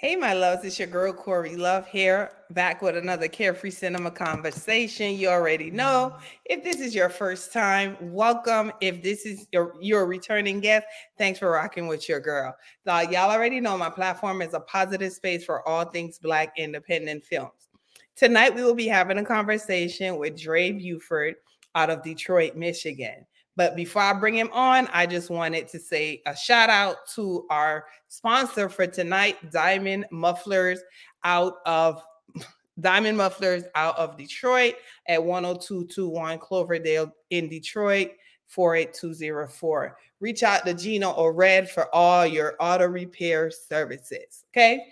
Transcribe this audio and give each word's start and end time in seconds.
Hey, 0.00 0.14
my 0.14 0.32
loves, 0.32 0.64
it's 0.64 0.78
your 0.78 0.86
girl 0.86 1.12
Cori 1.12 1.56
Luv 1.56 1.84
here, 1.88 2.30
back 2.50 2.82
with 2.82 2.96
another 2.96 3.26
Carefree 3.26 3.72
Cinema 3.72 4.12
conversation. 4.12 5.16
You 5.16 5.26
already 5.26 5.72
know. 5.72 6.16
If 6.44 6.62
this 6.62 6.76
is 6.76 6.94
your 6.94 7.08
first 7.08 7.52
time, 7.52 7.96
welcome. 8.00 8.70
If 8.80 9.02
this 9.02 9.26
is 9.26 9.48
your, 9.50 9.74
your 9.80 10.06
returning 10.06 10.60
guest, 10.60 10.86
thanks 11.18 11.40
for 11.40 11.50
rocking 11.50 11.88
with 11.88 12.08
your 12.08 12.20
girl. 12.20 12.54
Now, 12.86 13.00
y'all 13.00 13.32
already 13.32 13.58
know 13.58 13.76
my 13.76 13.90
platform 13.90 14.40
is 14.40 14.54
a 14.54 14.60
positive 14.60 15.12
space 15.12 15.44
for 15.44 15.68
all 15.68 15.86
things 15.86 16.20
Black 16.20 16.52
independent 16.56 17.24
films. 17.24 17.68
Tonight, 18.14 18.54
we 18.54 18.62
will 18.62 18.76
be 18.76 18.86
having 18.86 19.18
a 19.18 19.24
conversation 19.24 20.16
with 20.16 20.40
Dray 20.40 20.70
Buford 20.70 21.34
out 21.74 21.90
of 21.90 22.04
Detroit, 22.04 22.54
Michigan. 22.54 23.26
But 23.58 23.74
before 23.74 24.02
I 24.02 24.12
bring 24.12 24.36
him 24.36 24.50
on, 24.52 24.86
I 24.92 25.04
just 25.04 25.30
wanted 25.30 25.66
to 25.70 25.80
say 25.80 26.22
a 26.26 26.36
shout 26.36 26.70
out 26.70 27.08
to 27.16 27.44
our 27.50 27.86
sponsor 28.06 28.68
for 28.68 28.86
tonight, 28.86 29.50
Diamond 29.50 30.06
Mufflers 30.12 30.78
out 31.24 31.54
of 31.66 32.00
Diamond 32.80 33.18
Mufflers 33.18 33.64
out 33.74 33.98
of 33.98 34.16
Detroit 34.16 34.76
at 35.08 35.16
10221 35.18 36.38
Cloverdale 36.38 37.12
in 37.30 37.48
Detroit. 37.48 38.12
48204. 38.46 39.98
Reach 40.20 40.42
out 40.42 40.64
to 40.64 40.72
Gino 40.72 41.10
or 41.10 41.34
Red 41.34 41.68
for 41.68 41.94
all 41.94 42.24
your 42.24 42.54
auto 42.60 42.86
repair 42.86 43.50
services. 43.50 44.44
Okay. 44.54 44.86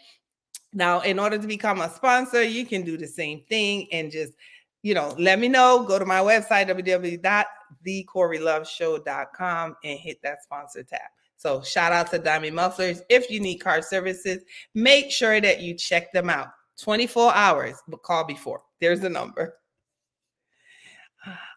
Now, 0.75 1.01
in 1.01 1.19
order 1.19 1.39
to 1.39 1.47
become 1.47 1.81
a 1.81 1.89
sponsor, 1.89 2.43
you 2.43 2.67
can 2.67 2.83
do 2.83 2.99
the 2.99 3.07
same 3.07 3.43
thing 3.49 3.87
and 3.93 4.11
just, 4.11 4.35
you 4.87 4.95
know, 4.95 5.15
let 5.19 5.39
me 5.39 5.49
know. 5.49 5.85
Go 5.87 5.99
to 5.99 6.05
my 6.05 6.21
website, 6.21 6.69
www 6.69 7.45
thecoriluvshow.com 7.87 9.77
and 9.85 9.99
hit 9.99 10.21
that 10.23 10.43
sponsor 10.43 10.83
tab. 10.83 11.01
So 11.37 11.63
shout 11.63 11.93
out 11.93 12.11
to 12.11 12.19
Diamond 12.19 12.57
Mufflers. 12.57 13.03
If 13.09 13.31
you 13.31 13.41
need 13.41 13.59
car 13.59 13.83
services, 13.83 14.43
make 14.75 15.11
sure 15.11 15.41
that 15.41 15.61
you 15.61 15.75
check 15.75 16.13
them 16.13 16.31
out. 16.31 16.49
24 16.81 17.35
hours, 17.35 17.77
but 17.89 18.03
call 18.03 18.25
before. 18.25 18.63
There's 18.81 19.01
the 19.01 19.09
number. 19.09 19.55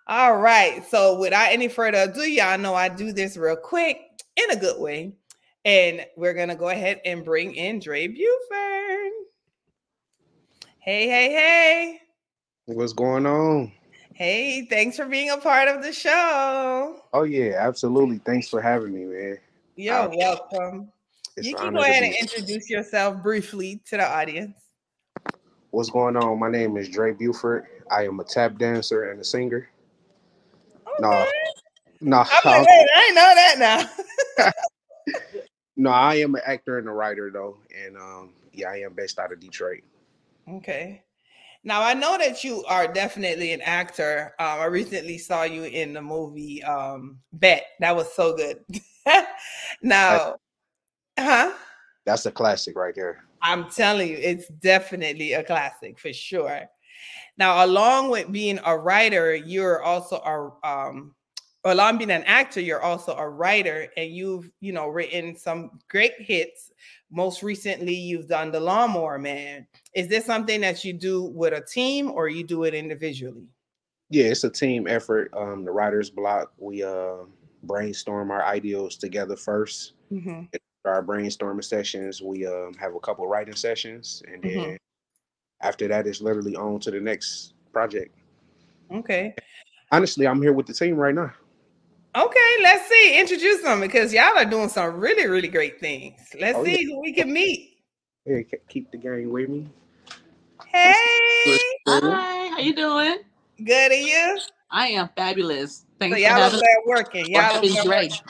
All 0.07 0.37
right. 0.37 0.85
So 0.89 1.19
without 1.19 1.51
any 1.51 1.67
further 1.67 2.09
ado, 2.09 2.21
y'all 2.21 2.57
know 2.57 2.73
I 2.73 2.89
do 2.89 3.11
this 3.11 3.37
real 3.37 3.55
quick 3.55 3.99
in 4.35 4.51
a 4.51 4.55
good 4.55 4.79
way. 4.79 5.13
And 5.65 6.05
we're 6.15 6.33
gonna 6.33 6.55
go 6.55 6.69
ahead 6.69 7.01
and 7.05 7.25
bring 7.25 7.53
in 7.53 7.79
Dray 7.79 8.07
Buford. 8.07 9.11
Hey, 10.79 11.07
hey, 11.07 11.29
hey. 11.31 11.99
What's 12.69 12.93
going 12.93 13.25
on? 13.25 13.71
Hey, 14.13 14.67
thanks 14.69 14.95
for 14.95 15.07
being 15.07 15.31
a 15.31 15.37
part 15.37 15.67
of 15.67 15.81
the 15.81 15.91
show. 15.91 17.01
Oh 17.13 17.23
yeah, 17.23 17.55
absolutely. 17.57 18.19
Thanks 18.19 18.47
for 18.47 18.61
having 18.61 18.93
me, 18.93 19.05
man. 19.05 19.37
You're 19.75 19.95
I, 19.95 20.05
welcome. 20.05 20.91
You 21.41 21.55
can 21.55 21.73
go 21.73 21.81
ahead 21.81 22.03
and 22.03 22.13
introduce 22.21 22.69
yourself 22.69 23.23
briefly 23.23 23.81
to 23.87 23.97
the 23.97 24.07
audience. 24.07 24.55
What's 25.71 25.89
going 25.89 26.15
on? 26.15 26.37
My 26.37 26.47
name 26.47 26.77
is 26.77 26.89
Dray 26.89 27.13
Buford. 27.13 27.65
I 27.89 28.05
am 28.05 28.19
a 28.19 28.23
tap 28.23 28.59
dancer 28.59 29.09
and 29.09 29.19
a 29.19 29.23
singer. 29.23 29.67
Okay. 30.85 30.95
No, 30.99 31.25
no, 32.01 32.17
like, 32.17 32.37
I 32.45 33.11
know 33.15 33.33
that 33.33 33.89
now. 34.37 34.51
no, 35.75 35.89
I 35.89 36.17
am 36.17 36.35
an 36.35 36.41
actor 36.45 36.77
and 36.77 36.87
a 36.87 36.91
writer 36.91 37.31
though, 37.31 37.57
and 37.75 37.97
um, 37.97 38.33
yeah, 38.53 38.69
I 38.69 38.81
am 38.81 38.93
based 38.93 39.17
out 39.17 39.33
of 39.33 39.39
Detroit. 39.39 39.81
Okay. 40.47 41.01
Now 41.63 41.81
I 41.81 41.93
know 41.93 42.17
that 42.17 42.43
you 42.43 42.63
are 42.65 42.87
definitely 42.87 43.51
an 43.51 43.61
actor. 43.61 44.33
Um, 44.39 44.59
I 44.59 44.65
recently 44.65 45.17
saw 45.17 45.43
you 45.43 45.63
in 45.63 45.93
the 45.93 46.01
movie 46.01 46.63
um, 46.63 47.19
Bet. 47.33 47.65
That 47.79 47.95
was 47.95 48.11
so 48.13 48.35
good. 48.35 48.63
now, 49.81 50.35
huh? 51.17 51.53
That's 52.05 52.25
a 52.25 52.31
classic 52.31 52.77
right 52.77 52.95
there. 52.95 53.23
I'm 53.41 53.69
telling 53.69 54.09
you, 54.09 54.17
it's 54.17 54.47
definitely 54.47 55.33
a 55.33 55.43
classic 55.43 55.99
for 55.99 56.13
sure. 56.13 56.61
Now, 57.37 57.65
along 57.65 58.09
with 58.09 58.31
being 58.31 58.59
a 58.65 58.77
writer, 58.77 59.35
you're 59.35 59.81
also 59.83 60.17
a 60.17 60.67
um, 60.67 61.15
along 61.65 61.97
being 61.97 62.11
an 62.11 62.23
actor, 62.23 62.61
you're 62.61 62.81
also 62.81 63.15
a 63.15 63.27
writer, 63.27 63.87
and 63.97 64.11
you've 64.11 64.49
you 64.59 64.71
know 64.71 64.87
written 64.87 65.35
some 65.35 65.79
great 65.89 66.13
hits 66.19 66.71
most 67.11 67.43
recently 67.43 67.93
you've 67.93 68.27
done 68.27 68.51
the 68.51 68.59
lawnmower 68.59 69.17
man. 69.17 69.65
Is 69.95 70.07
this 70.07 70.25
something 70.25 70.61
that 70.61 70.83
you 70.83 70.93
do 70.93 71.23
with 71.23 71.53
a 71.53 71.61
team 71.61 72.11
or 72.11 72.27
you 72.27 72.43
do 72.43 72.63
it 72.63 72.73
individually? 72.73 73.47
Yeah 74.09 74.25
it's 74.25 74.43
a 74.43 74.49
team 74.49 74.87
effort. 74.87 75.31
Um 75.35 75.65
the 75.65 75.71
writers 75.71 76.09
block 76.09 76.53
we 76.57 76.83
uh 76.83 77.17
brainstorm 77.63 78.31
our 78.31 78.45
ideals 78.45 78.95
together 78.95 79.35
1st 79.35 79.91
mm-hmm. 80.13 80.41
our 80.85 81.03
brainstorming 81.03 81.63
sessions 81.63 82.21
we 82.21 82.45
um 82.45 82.73
have 82.79 82.95
a 82.95 82.99
couple 82.99 83.27
writing 83.27 83.55
sessions. 83.55 84.23
And 84.31 84.43
then 84.43 84.51
mm-hmm. 84.51 84.75
after 85.61 85.87
that 85.87 86.07
it's 86.07 86.21
literally 86.21 86.55
on 86.55 86.79
to 86.81 86.91
the 86.91 86.99
next 86.99 87.53
project. 87.73 88.15
Okay. 88.91 89.33
Honestly 89.91 90.27
i'm 90.27 90.41
here 90.41 90.53
with 90.53 90.67
the 90.67 90.73
team 90.73 90.95
right 90.95 91.15
now 91.15 91.33
Okay, 92.15 92.63
let's 92.63 92.89
see. 92.89 93.19
Introduce 93.19 93.61
them 93.61 93.81
because 93.81 94.11
y'all 94.11 94.35
are 94.35 94.45
doing 94.45 94.69
some 94.69 94.99
really, 94.99 95.27
really 95.27 95.47
great 95.47 95.79
things. 95.79 96.19
Let's 96.39 96.57
oh, 96.57 96.65
see 96.65 96.81
yeah. 96.81 96.87
who 96.87 97.01
we 97.01 97.13
can 97.13 97.31
meet. 97.31 97.77
Hey, 98.25 98.45
keep 98.67 98.91
the 98.91 98.97
gang 98.97 99.31
with 99.31 99.49
me. 99.49 99.67
Hey, 100.65 100.93
hi, 101.87 102.49
how 102.49 102.59
you 102.59 102.75
doing? 102.75 103.19
Good, 103.63 103.91
and 103.91 104.05
you? 104.05 104.39
I 104.71 104.87
am 104.89 105.09
fabulous. 105.15 105.85
Thanks 105.99 106.17
so 106.17 106.21
y'all 106.21 106.41
are 106.41 106.49
there 106.49 106.61
working. 106.85 107.27
Y'all 107.27 107.57
are 107.57 107.83
great. 107.83 108.21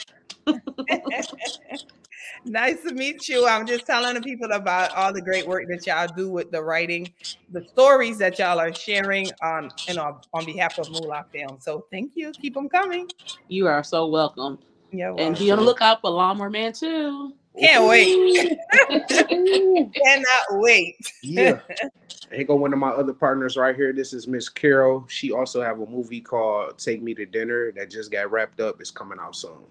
nice 2.46 2.82
to 2.84 2.94
meet 2.94 3.28
you. 3.28 3.48
I'm 3.48 3.66
just 3.66 3.86
telling 3.86 4.16
the 4.16 4.22
people 4.22 4.52
about 4.52 4.96
all 4.96 5.14
the 5.14 5.22
great 5.22 5.48
work 5.48 5.66
that 5.70 5.86
y'all 5.86 6.08
do 6.16 6.30
with 6.30 6.52
the 6.52 6.64
writing, 6.64 7.12
the 7.52 7.66
stories 7.68 8.18
that 8.20 8.40
y'all 8.40 8.60
are 8.60 8.74
sharing 8.74 9.28
um, 9.42 9.50
on 9.50 9.72
you 9.88 9.96
know 9.96 10.20
on 10.34 10.46
behalf 10.46 10.78
of 10.80 10.90
Moolah 10.90 11.26
Film. 11.32 11.58
So 11.60 11.86
thank 11.92 12.12
you. 12.16 12.32
Keep 12.32 12.54
them 12.54 12.70
coming. 12.70 13.10
You 13.48 13.68
are 13.68 13.84
so 13.84 14.08
welcome. 14.08 14.60
Yeah, 14.92 15.14
and 15.18 15.38
be 15.38 15.52
on 15.52 15.60
the 15.60 15.64
lookout 15.64 16.02
for 16.02 16.10
Lawnmower 16.10 16.50
Man 16.50 16.74
too. 16.74 17.34
Can't 17.60 17.88
wait. 17.88 18.58
Cannot 19.94 20.46
wait. 20.52 20.96
yeah. 21.22 21.60
Here 22.32 22.44
go 22.44 22.56
one 22.56 22.74
of 22.74 22.80
my 22.80 22.90
other 22.90 23.14
partners 23.14 23.58
right 23.58 23.76
here. 23.76 23.92
This 23.92 24.14
is 24.14 24.28
Miss 24.28 24.50
Carol. 24.50 25.04
She 25.08 25.32
also 25.32 25.64
have 25.64 25.80
a 25.80 25.86
movie 25.88 26.22
called 26.22 26.78
Take 26.78 27.02
Me 27.02 27.16
to 27.16 27.26
Dinner 27.26 27.72
that 27.72 27.90
just 27.90 28.12
got 28.12 28.30
wrapped 28.30 28.60
up. 28.60 28.80
It's 28.80 28.92
coming 28.92 29.18
out 29.20 29.36
soon. 29.36 29.64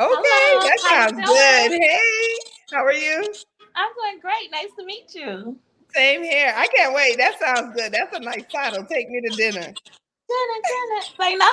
Okay, 0.00 0.10
Hello, 0.24 0.66
that 0.66 0.80
sounds 0.80 1.24
good. 1.24 1.80
Hey, 1.80 2.38
how 2.72 2.84
are 2.84 2.92
you? 2.92 3.32
I'm 3.76 3.90
doing 3.94 4.20
great. 4.20 4.50
Nice 4.50 4.70
to 4.76 4.84
meet 4.84 5.14
you. 5.14 5.56
Same 5.94 6.24
here. 6.24 6.52
I 6.56 6.66
can't 6.66 6.92
wait. 6.92 7.16
That 7.16 7.38
sounds 7.38 7.76
good. 7.76 7.92
That's 7.92 8.16
a 8.16 8.18
nice 8.18 8.42
title. 8.52 8.84
Take 8.84 9.08
me 9.08 9.20
to 9.20 9.36
dinner. 9.36 9.60
Dinner, 9.60 10.60
dinner. 10.66 11.00
Say 11.20 11.36
no. 11.36 11.48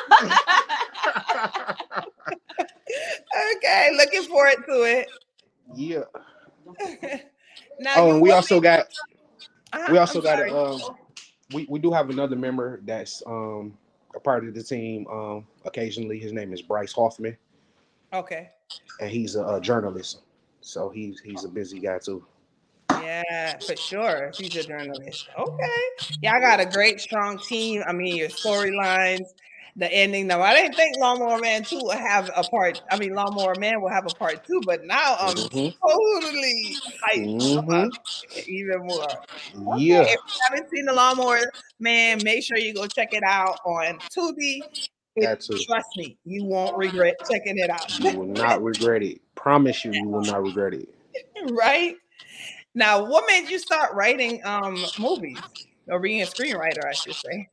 okay, 3.58 3.92
looking 3.96 4.24
forward 4.24 4.66
to 4.68 4.84
it. 4.86 5.08
Yeah. 5.76 6.06
now, 7.80 7.94
oh, 7.98 8.12
and 8.14 8.22
we 8.22 8.32
also 8.32 8.60
got 8.60 8.88
uh-huh, 9.72 9.88
we 9.92 10.00
also 10.00 10.18
I'm 10.20 10.26
got 10.26 10.40
a, 10.40 10.58
um, 10.58 10.82
we 11.54 11.68
we 11.70 11.78
do 11.78 11.92
have 11.92 12.10
another 12.10 12.36
member 12.36 12.82
that's 12.86 13.22
um 13.28 13.78
a 14.16 14.20
part 14.20 14.48
of 14.48 14.56
the 14.56 14.64
team. 14.64 15.06
Um, 15.08 15.46
occasionally, 15.64 16.18
his 16.18 16.34
name 16.34 16.54
is 16.54 16.62
Bryce 16.64 16.92
Hoffman. 16.94 17.38
Okay. 18.14 18.50
And 19.00 19.10
he's 19.10 19.36
a, 19.36 19.46
a 19.46 19.62
journalist, 19.62 20.22
so 20.62 20.90
he's 20.90 21.20
he's 21.20 21.44
a 21.44 21.50
busy 21.50 21.80
guy 21.80 22.00
too. 22.00 22.26
Yeah, 22.90 23.58
for 23.60 23.76
sure. 23.76 24.32
He's 24.38 24.56
a 24.56 24.64
journalist. 24.64 25.30
Okay. 25.38 25.80
Yeah, 26.22 26.36
I 26.36 26.40
got 26.40 26.60
a 26.60 26.66
great, 26.66 27.00
strong 27.00 27.40
team. 27.40 27.84
I 27.88 27.94
mean, 27.94 28.16
your 28.16 28.30
storylines, 28.30 29.26
the 29.76 29.92
ending. 29.92 30.28
Now, 30.28 30.42
I 30.42 30.54
didn't 30.54 30.76
think 30.76 30.98
Lawnmower 31.00 31.40
Man 31.40 31.64
2 31.64 31.80
would 31.84 31.98
have 31.98 32.30
a 32.36 32.44
part. 32.44 32.82
I 32.92 32.98
mean, 32.98 33.14
Lawnmower 33.14 33.56
Man 33.60 33.82
will 33.82 33.90
have 33.90 34.06
a 34.06 34.16
part 34.16 34.46
two, 34.46 34.62
but 34.66 34.86
now 34.86 35.16
I'm 35.20 35.36
mm-hmm. 35.36 35.78
totally 35.88 36.76
hyped 37.04 37.66
mm-hmm. 37.66 38.40
even 38.48 38.88
more. 38.88 39.04
Okay. 39.04 39.84
Yeah. 39.84 40.02
If 40.02 40.10
you 40.10 40.40
haven't 40.50 40.70
seen 40.70 40.86
the 40.86 40.94
Lawnmower 40.94 41.40
Man, 41.80 42.20
make 42.24 42.44
sure 42.44 42.58
you 42.58 42.74
go 42.74 42.88
check 42.88 43.14
it 43.14 43.24
out 43.24 43.58
on 43.66 44.00
Tubi. 44.16 44.62
It, 45.16 45.46
trust 45.66 45.90
me, 45.98 46.18
you 46.24 46.46
won't 46.46 46.78
regret 46.78 47.16
checking 47.30 47.58
it 47.58 47.70
out. 47.70 48.00
you 48.00 48.18
will 48.18 48.28
not 48.28 48.64
regret 48.64 49.04
it. 49.04 49.22
Promise 49.36 49.84
you, 49.84 49.92
you 49.92 50.08
will 50.08 50.22
not 50.22 50.42
regret 50.42 50.74
it. 50.74 50.88
right 51.52 51.96
now, 52.74 53.04
what 53.04 53.26
made 53.28 53.50
you 53.50 53.60
start 53.60 53.94
writing 53.94 54.42
um 54.46 54.78
movies 54.98 55.38
or 55.88 56.00
being 56.00 56.22
a 56.22 56.26
screenwriter? 56.26 56.86
I 56.88 56.94
should 56.94 57.16
say. 57.16 57.50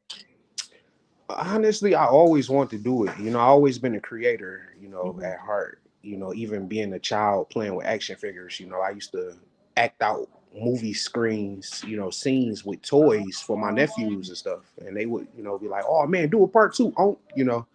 Honestly, 1.28 1.94
I 1.94 2.06
always 2.06 2.48
want 2.48 2.70
to 2.70 2.78
do 2.78 3.04
it. 3.04 3.18
You 3.18 3.30
know, 3.30 3.40
I 3.40 3.44
always 3.44 3.78
been 3.78 3.96
a 3.96 4.00
creator. 4.00 4.74
You 4.80 4.88
know, 4.88 5.04
mm-hmm. 5.04 5.24
at 5.24 5.40
heart. 5.40 5.82
You 6.02 6.16
know, 6.16 6.32
even 6.34 6.68
being 6.68 6.92
a 6.92 6.98
child 6.98 7.50
playing 7.50 7.74
with 7.74 7.86
action 7.86 8.16
figures. 8.16 8.60
You 8.60 8.66
know, 8.66 8.80
I 8.80 8.90
used 8.90 9.10
to 9.12 9.34
act 9.76 10.00
out 10.00 10.28
movie 10.60 10.94
screens, 10.94 11.82
you 11.86 11.96
know, 11.96 12.10
scenes 12.10 12.64
with 12.64 12.82
toys 12.82 13.42
for 13.44 13.56
my 13.56 13.70
nephews 13.70 14.28
and 14.28 14.36
stuff. 14.36 14.60
And 14.78 14.96
they 14.96 15.06
would, 15.06 15.26
you 15.36 15.42
know, 15.42 15.58
be 15.58 15.68
like, 15.68 15.84
oh 15.88 16.06
man, 16.06 16.28
do 16.28 16.44
a 16.44 16.48
part 16.48 16.74
two. 16.74 16.92
Oh, 16.98 17.18
you 17.34 17.44
know. 17.44 17.66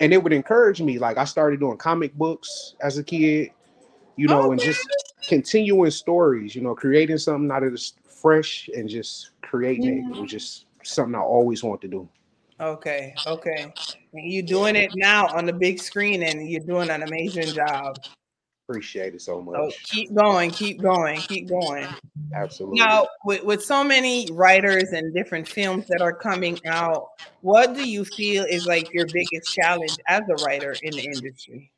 And 0.00 0.12
it 0.12 0.22
would 0.22 0.32
encourage 0.32 0.80
me. 0.80 0.98
Like 0.98 1.18
I 1.18 1.24
started 1.24 1.60
doing 1.60 1.76
comic 1.76 2.14
books 2.14 2.74
as 2.80 2.98
a 2.98 3.04
kid, 3.04 3.50
you 4.16 4.28
know, 4.28 4.42
okay. 4.42 4.52
and 4.52 4.60
just 4.60 4.86
continuing 5.28 5.90
stories, 5.90 6.54
you 6.54 6.62
know, 6.62 6.74
creating 6.74 7.18
something 7.18 7.50
out 7.50 7.62
of 7.62 7.72
this 7.72 7.92
fresh 8.08 8.68
and 8.74 8.88
just 8.88 9.30
creating 9.42 9.84
it 9.84 10.04
mm-hmm. 10.04 10.20
was 10.22 10.30
just 10.30 10.66
something 10.82 11.14
I 11.14 11.20
always 11.20 11.62
want 11.62 11.80
to 11.82 11.88
do. 11.88 12.08
Okay, 12.60 13.14
okay. 13.26 13.72
And 14.12 14.32
you're 14.32 14.42
doing 14.42 14.76
it 14.76 14.90
now 14.94 15.28
on 15.28 15.46
the 15.46 15.52
big 15.52 15.80
screen 15.80 16.22
and 16.22 16.48
you're 16.48 16.60
doing 16.60 16.90
an 16.90 17.02
amazing 17.02 17.54
job. 17.54 17.96
Appreciate 18.70 19.14
it 19.14 19.20
so 19.20 19.40
much. 19.40 19.56
So 19.56 19.70
keep 19.82 20.14
going, 20.14 20.52
keep 20.52 20.80
going, 20.80 21.20
keep 21.22 21.48
going. 21.48 21.88
Absolutely. 22.32 22.78
Now, 22.78 23.08
with, 23.24 23.42
with 23.42 23.64
so 23.64 23.82
many 23.82 24.28
writers 24.30 24.92
and 24.92 25.12
different 25.12 25.48
films 25.48 25.88
that 25.88 26.00
are 26.00 26.12
coming 26.12 26.56
out, 26.66 27.08
what 27.40 27.74
do 27.74 27.84
you 27.88 28.04
feel 28.04 28.44
is 28.44 28.66
like 28.66 28.94
your 28.94 29.06
biggest 29.06 29.52
challenge 29.52 29.96
as 30.06 30.22
a 30.30 30.44
writer 30.44 30.76
in 30.82 30.92
the 30.92 31.02
industry? 31.02 31.72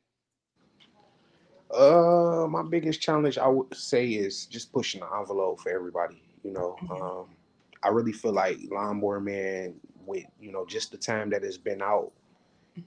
Uh, 1.73 2.47
my 2.51 2.63
biggest 2.63 3.01
challenge 3.01 3.39
I 3.39 3.49
would 3.49 3.75
say 3.75 4.09
is 4.09 4.45
just 4.45 4.71
pushing 4.71 5.01
the 5.01 5.07
envelope 5.19 5.61
for 5.61 5.71
everybody. 5.71 6.23
You 6.45 6.53
know, 6.53 6.77
um, 6.91 7.35
I 7.83 7.89
really 7.89 8.13
feel 8.13 8.33
like 8.33 8.59
Lawnmower 8.71 9.19
Man, 9.19 9.77
with 10.05 10.25
you 10.39 10.53
know 10.53 10.67
just 10.67 10.91
the 10.91 10.99
time 10.99 11.31
that 11.31 11.43
it's 11.43 11.57
been 11.57 11.81
out, 11.81 12.13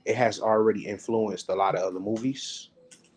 it 0.05 0.15
has 0.15 0.39
already 0.39 0.85
influenced 0.85 1.49
a 1.49 1.55
lot 1.55 1.73
of 1.73 1.81
other 1.81 1.99
movies. 1.99 2.69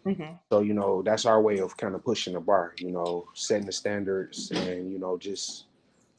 Mm-hmm. 0.08 0.34
So 0.52 0.60
you 0.60 0.74
know 0.74 1.02
that's 1.02 1.26
our 1.26 1.40
way 1.42 1.58
of 1.58 1.76
kind 1.76 1.94
of 1.94 2.04
pushing 2.04 2.34
the 2.34 2.40
bar. 2.40 2.74
You 2.78 2.90
know, 2.92 3.28
setting 3.34 3.66
the 3.66 3.72
standards 3.72 4.50
and 4.50 4.90
you 4.90 4.98
know 4.98 5.18
just 5.18 5.66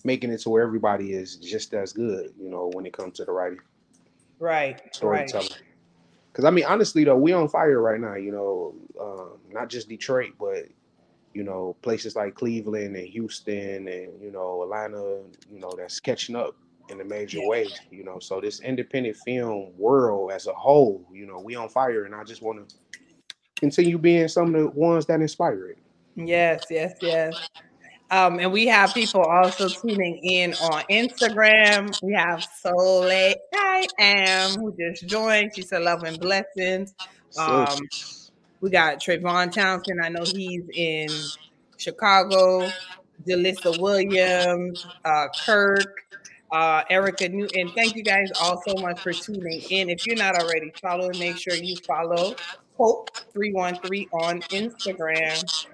making 0.03 0.31
it 0.31 0.39
to 0.41 0.50
where 0.50 0.63
everybody 0.63 1.13
is 1.13 1.38
just 1.38 1.74
as 1.74 1.94
good. 1.94 2.33
You 2.39 2.50
know, 2.50 2.69
when 2.74 2.86
it 2.86 2.94
comes 2.94 3.18
to 3.18 3.25
the 3.25 3.31
writing, 3.31 3.59
Right, 4.39 4.81
right. 5.01 5.31
storytelling. 5.31 5.50
Because 6.31 6.45
I 6.45 6.51
mean, 6.51 6.65
honestly 6.65 7.03
though, 7.03 7.18
we 7.18 7.33
on 7.33 7.50
fire 7.50 7.81
right 7.81 8.00
now. 8.00 8.15
You 8.15 8.31
know, 8.31 8.75
um, 9.01 9.39
not 9.51 9.69
just 9.69 9.89
Detroit, 9.89 10.33
but 10.39 10.65
you 11.33 11.44
know 11.44 11.75
places 11.81 12.15
like 12.15 12.36
Cleveland 12.36 12.95
and 12.95 13.07
Houston 13.07 13.88
and 13.88 14.21
you 14.21 14.31
know 14.31 14.63
Atlanta. 14.63 15.21
You 15.51 15.59
know 15.59 15.71
that's 15.77 16.00
catching 16.00 16.36
up 16.36 16.56
in 16.89 17.01
a 17.01 17.06
major 17.06 17.39
Yeah. 17.39 17.47
way. 17.47 17.68
You 17.91 18.03
know, 18.03 18.19
so 18.19 18.41
this 18.41 18.62
independent 18.62 19.18
film 19.18 19.71
world 19.77 20.31
as 20.31 20.47
a 20.47 20.53
whole, 20.53 21.06
you 21.12 21.25
know, 21.27 21.39
we 21.39 21.56
on 21.56 21.69
fire, 21.69 22.06
and 22.06 22.15
I 22.15 22.24
just 22.24 22.41
want 22.41 22.68
to 22.68 22.75
continue 23.60 23.98
being 23.98 24.28
some 24.28 24.56
of 24.56 24.62
the 24.62 24.70
ones 24.70 25.06
that 25.08 25.22
inspire 25.22 25.68
it. 25.68 25.78
Yes, 26.16 26.66
yes, 26.70 26.94
yes. 27.02 27.50
Um, 28.12 28.40
and 28.40 28.52
we 28.52 28.66
have 28.68 28.94
people 28.94 29.22
also 29.22 29.70
tuning 29.70 30.18
in 30.24 30.54
on 30.56 30.84
Instagram. 30.90 32.02
We 32.02 32.14
have 32.14 32.44
Soleil 32.44 33.36
I 33.54 33.88
am 34.00 34.52
who 34.60 34.76
just 34.76 35.08
joined. 35.08 35.56
She 35.56 35.62
said 35.62 35.84
love 35.84 36.04
and 36.04 36.20
blessings. 36.20 36.96
Um, 37.38 37.78
We 38.62 38.70
got 38.70 39.00
Trayvon 39.00 39.52
Townsend. 39.54 40.02
I 40.04 40.10
know 40.10 40.24
he's 40.26 40.64
in 40.74 41.10
Chicago. 41.78 42.70
Delissa 43.28 43.80
Williams, 43.80 44.86
uh, 45.06 45.28
Kirk, 45.46 46.02
uh, 46.52 46.84
Erica 46.90 47.30
Newton. 47.30 47.72
Thank 47.76 47.96
you 47.96 48.04
guys 48.04 48.32
all 48.42 48.62
so 48.66 48.76
much 48.82 49.00
for 49.02 49.14
tuning 49.14 49.62
in. 49.70 49.90
If 49.90 50.06
you're 50.08 50.16
not 50.16 50.36
already 50.36 50.72
following, 50.82 51.20
make 51.20 51.38
sure 51.38 51.54
you 51.54 51.76
follow 51.86 52.36
Kope313 52.80 54.08
on 54.14 54.42
Instagram. 54.44 55.68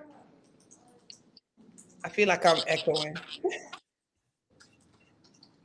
I 2.04 2.10
feel 2.10 2.28
like 2.28 2.46
I'm 2.46 2.62
echoing. 2.68 3.16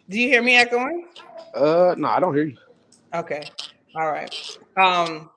Do 0.08 0.18
you 0.18 0.28
hear 0.28 0.42
me 0.42 0.56
echoing? 0.56 1.06
uh, 1.54 1.94
no, 1.96 2.08
I 2.08 2.20
don't 2.20 2.34
hear 2.34 2.44
you. 2.44 2.56
Okay. 3.14 3.42
All 3.96 4.10
right. 4.10 4.34
Um 4.76 5.30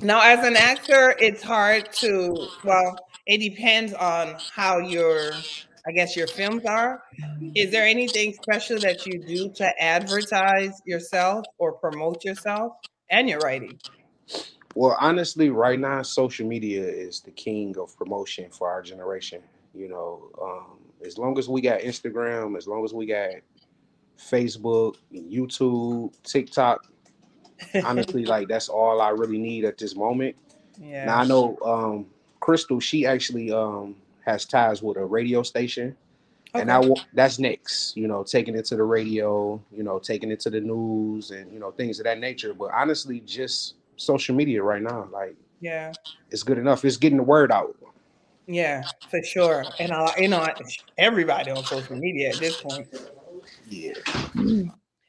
now 0.00 0.20
as 0.22 0.44
an 0.46 0.56
actor, 0.56 1.14
it's 1.18 1.42
hard 1.42 1.92
to 1.94 2.48
well, 2.64 2.96
it 3.26 3.38
depends 3.38 3.92
on 3.94 4.36
how 4.54 4.78
your 4.78 5.32
I 5.86 5.92
guess 5.92 6.16
your 6.16 6.26
films 6.26 6.64
are. 6.64 7.02
Is 7.54 7.70
there 7.70 7.84
anything 7.86 8.34
special 8.42 8.78
that 8.80 9.06
you 9.06 9.22
do 9.26 9.50
to 9.54 9.82
advertise 9.82 10.80
yourself 10.86 11.44
or 11.58 11.72
promote 11.72 12.24
yourself 12.24 12.72
and 13.10 13.28
your 13.28 13.40
writing? 13.40 13.78
Well, 14.74 14.96
honestly, 15.00 15.50
right 15.50 15.78
now, 15.78 16.02
social 16.02 16.46
media 16.46 16.86
is 16.86 17.20
the 17.20 17.32
king 17.32 17.76
of 17.78 17.96
promotion 17.96 18.50
for 18.50 18.68
our 18.68 18.82
generation. 18.82 19.42
You 19.74 19.88
know, 19.88 20.30
um, 20.40 20.78
as 21.04 21.18
long 21.18 21.38
as 21.38 21.48
we 21.48 21.60
got 21.60 21.80
Instagram, 21.80 22.56
as 22.56 22.68
long 22.68 22.84
as 22.84 22.92
we 22.92 23.06
got 23.06 23.30
Facebook, 24.18 24.96
YouTube, 25.12 26.12
TikTok, 26.22 26.86
honestly, 27.84 28.24
like 28.24 28.48
that's 28.48 28.68
all 28.68 29.00
I 29.00 29.10
really 29.10 29.38
need 29.38 29.64
at 29.64 29.78
this 29.78 29.96
moment. 29.96 30.36
yeah. 30.78 31.06
Now 31.06 31.18
I 31.18 31.24
know 31.24 31.58
um, 31.64 32.06
Crystal, 32.40 32.80
she 32.80 33.06
actually 33.06 33.52
um, 33.52 33.96
has 34.24 34.44
ties 34.44 34.82
with 34.82 34.96
a 34.96 35.04
radio 35.04 35.42
station, 35.42 35.96
and 36.54 36.70
I 36.70 36.78
Okay. 36.78 37.02
that's 37.12 37.38
next. 37.38 37.96
You 37.96 38.08
know, 38.08 38.22
taking 38.22 38.56
it 38.56 38.64
to 38.66 38.76
the 38.76 38.82
radio, 38.84 39.60
you 39.76 39.82
know, 39.82 39.98
taking 39.98 40.30
it 40.30 40.40
to 40.40 40.50
the 40.50 40.60
news, 40.60 41.30
and 41.32 41.52
you 41.52 41.58
know 41.58 41.70
things 41.72 41.98
of 41.98 42.04
that 42.04 42.18
nature. 42.18 42.54
But 42.54 42.70
honestly, 42.72 43.20
just 43.20 43.74
social 44.00 44.34
media 44.34 44.62
right 44.62 44.82
now, 44.82 45.08
like 45.12 45.36
yeah. 45.60 45.92
it's 46.30 46.42
good 46.42 46.58
enough. 46.58 46.84
It's 46.84 46.96
getting 46.96 47.18
the 47.18 47.22
word 47.22 47.52
out. 47.52 47.76
Yeah, 48.46 48.82
for 49.10 49.22
sure. 49.22 49.64
And 49.78 49.92
uh, 49.92 50.10
you 50.18 50.28
know, 50.28 50.46
everybody 50.98 51.50
on 51.50 51.62
social 51.64 51.96
media 51.96 52.30
at 52.30 52.36
this 52.36 52.60
point. 52.60 52.88
Yeah. 53.68 53.92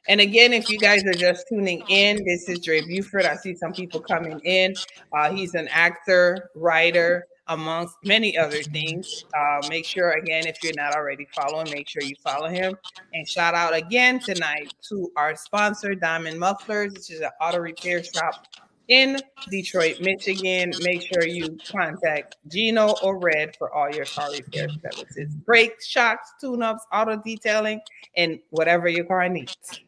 And 0.08 0.20
again, 0.20 0.52
if 0.52 0.70
you 0.70 0.80
guys 0.80 1.04
are 1.06 1.14
just 1.14 1.46
tuning 1.48 1.84
in, 1.88 2.24
this 2.26 2.50
is 2.50 2.60
Dray 2.60 2.82
Buford. 2.82 3.26
I 3.26 3.36
see 3.36 3.56
some 3.56 3.72
people 3.72 4.00
coming 4.00 4.40
in. 4.44 4.74
Uh, 5.14 5.32
he's 5.32 5.54
an 5.54 5.68
actor, 5.70 6.50
writer, 6.56 7.28
amongst 7.48 7.96
many 8.04 8.38
other 8.38 8.64
things. 8.64 9.26
Uh, 9.38 9.68
make 9.70 9.86
sure, 9.86 10.12
again, 10.12 10.48
if 10.48 10.58
you're 10.64 10.74
not 10.76 10.96
already 10.96 11.28
following, 11.36 11.70
make 11.72 11.88
sure 11.88 12.02
you 12.02 12.16
follow 12.24 12.50
him. 12.50 12.76
And 13.14 13.28
shout 13.28 13.54
out 13.54 13.76
again 13.76 14.20
tonight 14.20 14.74
to 14.90 15.12
our 15.16 15.36
sponsor, 15.36 15.94
Diamond 15.94 16.40
Mufflers, 16.40 16.94
which 16.94 17.12
is 17.12 17.22
an 17.22 17.30
auto 17.40 17.60
repair 17.60 18.04
shop 18.04 18.48
in 18.92 19.18
Detroit, 19.50 20.02
Michigan. 20.02 20.74
Make 20.82 21.02
sure 21.02 21.26
you 21.26 21.58
contact 21.72 22.36
Gino 22.50 22.94
or 23.02 23.18
Red 23.18 23.56
for 23.56 23.74
all 23.74 23.90
your 23.90 24.06
car 24.06 24.30
repair 24.32 24.68
services 24.84 25.34
brakes, 25.34 25.88
shocks, 25.88 26.34
tune 26.40 26.62
ups, 26.62 26.86
auto 26.94 27.20
detailing, 27.26 27.80
and 28.18 28.40
whatever 28.50 28.90
your 28.90 29.06
car 29.06 29.28
needs. 29.30 29.80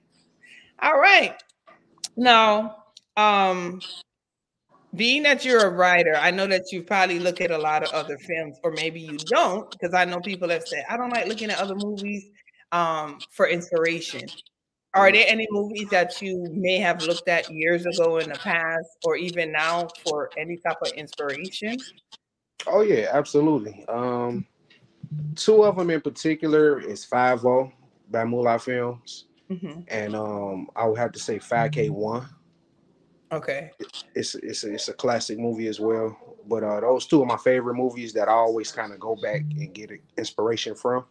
All 0.81 0.97
right. 0.97 1.35
Now, 2.15 2.77
um, 3.17 3.81
being 4.95 5.23
that 5.23 5.43
you're 5.43 5.67
a 5.67 5.69
writer, 5.69 6.15
I 6.15 6.31
know 6.31 6.47
that 6.47 6.71
you 6.71 6.83
probably 6.83 7.19
look 7.19 7.41
at 7.41 7.51
a 7.51 7.57
lot 7.57 7.83
of 7.83 7.91
other 7.91 8.17
films, 8.17 8.57
or 8.63 8.71
maybe 8.71 9.01
you 9.01 9.17
don't, 9.17 9.69
because 9.69 9.93
I 9.93 10.05
know 10.05 10.21
people 10.21 10.49
have 10.49 10.65
said, 10.65 10.85
I 10.89 10.95
don't 10.95 11.09
like 11.09 11.27
looking 11.27 11.49
at 11.49 11.59
other 11.59 11.75
movies 11.75 12.29
um, 12.71 13.19
for 13.31 13.47
inspiration. 13.47 14.29
Are 14.95 15.11
there 15.11 15.25
any 15.27 15.47
movies 15.49 15.89
that 15.89 16.21
you 16.21 16.47
may 16.53 16.77
have 16.77 17.01
looked 17.01 17.27
at 17.27 17.51
years 17.51 17.85
ago 17.85 18.17
in 18.19 18.29
the 18.29 18.37
past, 18.37 18.87
or 19.05 19.15
even 19.15 19.51
now 19.51 19.87
for 20.05 20.29
any 20.37 20.57
type 20.57 20.77
of 20.81 20.91
inspiration? 20.93 21.77
Oh 22.67 22.81
yeah, 22.81 23.09
absolutely. 23.11 23.83
Um, 23.87 24.45
two 25.35 25.63
of 25.63 25.77
them 25.77 25.89
in 25.89 26.01
particular 26.01 26.79
is 26.79 27.03
Five 27.05 27.43
O 27.45 27.71
by 28.11 28.23
Moolah 28.23 28.59
Films, 28.59 29.25
Mhm. 29.49 29.83
and 29.87 30.15
um, 30.15 30.69
I 30.75 30.85
would 30.85 30.99
have 30.99 31.11
to 31.13 31.19
say 31.19 31.39
Five 31.39 31.71
K 31.71 31.89
One. 31.89 32.27
Okay. 33.31 33.71
It's 34.13 34.35
it's 34.35 34.63
a, 34.63 34.73
it's 34.73 34.89
a 34.89 34.93
classic 34.93 35.39
movie 35.39 35.67
as 35.67 35.79
well. 35.79 36.15
But 36.45 36.63
uh, 36.63 36.81
those 36.81 37.07
two 37.07 37.23
are 37.23 37.25
my 37.25 37.37
favorite 37.37 37.73
movies 37.75 38.13
that 38.13 38.27
I 38.29 38.33
always 38.33 38.71
kind 38.71 38.93
of 38.93 38.99
go 38.99 39.15
back 39.15 39.41
and 39.41 39.73
get 39.73 39.89
inspiration 40.17 40.75
from. 40.75 41.05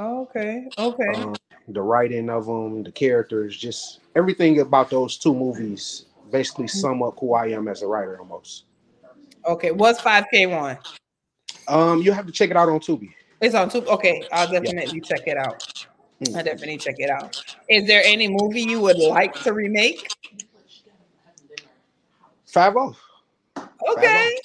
Okay. 0.00 0.66
Okay. 0.76 1.14
Um, 1.14 1.36
the 1.68 1.80
writing 1.80 2.28
of 2.30 2.46
them, 2.46 2.82
the 2.82 2.92
characters, 2.92 3.56
just 3.56 4.00
everything 4.14 4.60
about 4.60 4.90
those 4.90 5.16
two 5.16 5.34
movies 5.34 6.06
basically 6.30 6.66
sum 6.66 7.02
up 7.02 7.16
who 7.18 7.34
I 7.34 7.46
am 7.48 7.68
as 7.68 7.82
a 7.82 7.86
writer 7.86 8.18
almost. 8.18 8.64
Okay. 9.46 9.70
What's 9.70 10.00
5K1? 10.00 10.78
Um, 11.68 12.02
you 12.02 12.12
have 12.12 12.26
to 12.26 12.32
check 12.32 12.50
it 12.50 12.56
out 12.56 12.68
on 12.68 12.80
Tubi. 12.80 13.14
It's 13.40 13.54
on 13.54 13.70
Tubi. 13.70 13.86
Okay, 13.86 14.26
I'll 14.32 14.50
definitely 14.50 15.00
check 15.00 15.22
it 15.26 15.36
out. 15.36 15.86
Hmm. 16.24 16.36
I'll 16.36 16.44
definitely 16.44 16.78
check 16.78 16.96
it 16.98 17.10
out. 17.10 17.42
Is 17.68 17.86
there 17.86 18.02
any 18.04 18.28
movie 18.28 18.62
you 18.62 18.80
would 18.80 18.98
like 18.98 19.34
to 19.42 19.52
remake? 19.52 20.08
Five 22.46 22.76
O. 22.76 22.94
Okay. 23.88 24.38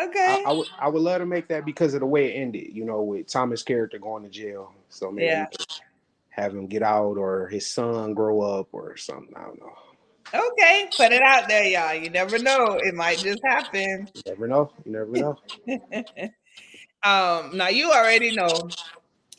Okay. 0.00 0.42
I, 0.46 0.50
I 0.50 0.52
would 0.52 0.68
I 0.78 0.88
would 0.88 1.02
love 1.02 1.20
to 1.20 1.26
make 1.26 1.48
that 1.48 1.64
because 1.64 1.94
of 1.94 2.00
the 2.00 2.06
way 2.06 2.32
it 2.32 2.38
ended, 2.38 2.68
you 2.72 2.84
know, 2.84 3.02
with 3.02 3.26
Thomas' 3.26 3.62
character 3.62 3.98
going 3.98 4.22
to 4.22 4.30
jail. 4.30 4.72
So 4.88 5.10
maybe 5.10 5.26
Yeah. 5.26 5.46
Have 6.32 6.52
him 6.54 6.66
get 6.66 6.82
out 6.82 7.16
or 7.18 7.48
his 7.48 7.66
son 7.66 8.14
grow 8.14 8.40
up 8.40 8.68
or 8.72 8.96
something. 8.96 9.34
I 9.36 9.42
don't 9.42 9.60
know. 9.60 9.72
Okay. 10.52 10.88
Put 10.96 11.12
it 11.12 11.22
out 11.22 11.48
there, 11.48 11.64
y'all. 11.64 11.94
You 11.94 12.10
never 12.10 12.38
know. 12.38 12.78
It 12.82 12.94
might 12.94 13.22
just 13.22 13.40
happen. 13.44 14.08
You 14.14 14.22
never 14.26 14.48
know. 14.48 14.72
You 14.84 14.92
never 14.92 15.12
know. 15.12 15.38
um, 17.04 17.56
now 17.56 17.68
you 17.68 17.92
already 17.92 18.30
know 18.30 18.70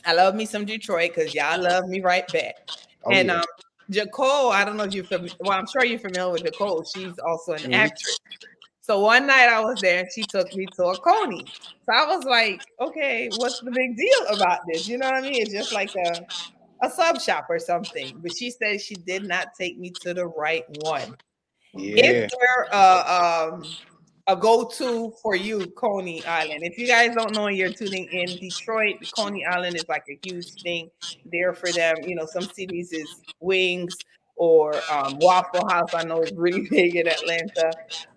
I 0.05 0.13
love 0.13 0.35
me 0.35 0.45
some 0.45 0.65
Detroit 0.65 1.11
because 1.15 1.33
y'all 1.33 1.61
love 1.61 1.87
me 1.87 2.01
right 2.01 2.31
back. 2.31 2.55
Oh, 3.05 3.11
and 3.11 3.27
yeah. 3.27 3.37
um 3.37 3.45
Jacole, 3.91 4.51
I 4.51 4.63
don't 4.63 4.77
know 4.77 4.83
if 4.85 4.93
you're 4.93 5.03
familiar. 5.03 5.35
Well, 5.39 5.57
I'm 5.57 5.65
sure 5.71 5.83
you're 5.83 5.99
familiar 5.99 6.31
with 6.31 6.43
Jacole. 6.45 6.85
She's 6.93 7.17
also 7.19 7.53
an 7.53 7.63
Mhm. 7.63 7.73
actress. 7.73 8.17
So 8.81 8.99
one 8.99 9.27
night 9.27 9.49
I 9.49 9.59
was 9.61 9.77
there 9.81 9.99
and 9.99 10.09
she 10.13 10.25
took 10.25 10.53
me 10.53 10.67
to 10.75 10.85
a 10.85 10.97
Coney. 10.97 11.45
So 11.85 11.93
I 11.93 12.05
was 12.05 12.25
like, 12.25 12.61
okay, 12.79 13.29
what's 13.29 13.59
the 13.61 13.71
big 13.71 13.97
deal 13.97 14.27
about 14.29 14.59
this? 14.67 14.87
You 14.87 14.97
know 14.97 15.05
what 15.05 15.15
I 15.15 15.21
mean? 15.21 15.41
It's 15.41 15.53
just 15.53 15.71
like 15.73 15.91
a, 15.95 16.21
a 16.83 16.89
sub 16.89 17.19
shop 17.19 17.47
or 17.49 17.57
something. 17.57 18.17
But 18.21 18.37
she 18.37 18.51
said 18.51 18.81
she 18.81 18.95
did 18.95 19.25
not 19.27 19.55
take 19.57 19.79
me 19.79 19.91
to 20.01 20.13
the 20.13 20.27
right 20.27 20.65
one. 20.81 21.17
Yeah. 21.73 22.25
Is 22.25 22.31
there 22.31 22.67
a, 22.71 23.51
um, 23.51 23.63
a 24.27 24.35
go-to 24.35 25.11
for 25.21 25.35
you, 25.35 25.65
Coney 25.71 26.23
Island? 26.25 26.59
If 26.63 26.77
you 26.77 26.85
guys 26.85 27.15
don't 27.15 27.33
know, 27.33 27.47
you're 27.47 27.73
tuning 27.73 28.07
in 28.11 28.27
Detroit. 28.37 28.95
Coney 29.17 29.45
Island 29.45 29.75
is 29.75 29.85
like 29.89 30.05
a 30.09 30.19
huge 30.23 30.61
thing 30.61 30.91
there 31.25 31.53
for 31.53 31.71
them. 31.71 31.95
You 32.05 32.15
know, 32.15 32.25
some 32.25 32.43
cities 32.43 32.93
is 32.93 33.21
wings 33.39 33.97
or 34.35 34.75
um, 34.91 35.17
Waffle 35.19 35.67
House. 35.67 35.93
I 35.93 36.03
know 36.03 36.21
is 36.21 36.31
really 36.33 36.67
big 36.69 36.95
in 36.95 37.07
Atlanta. 37.07 37.71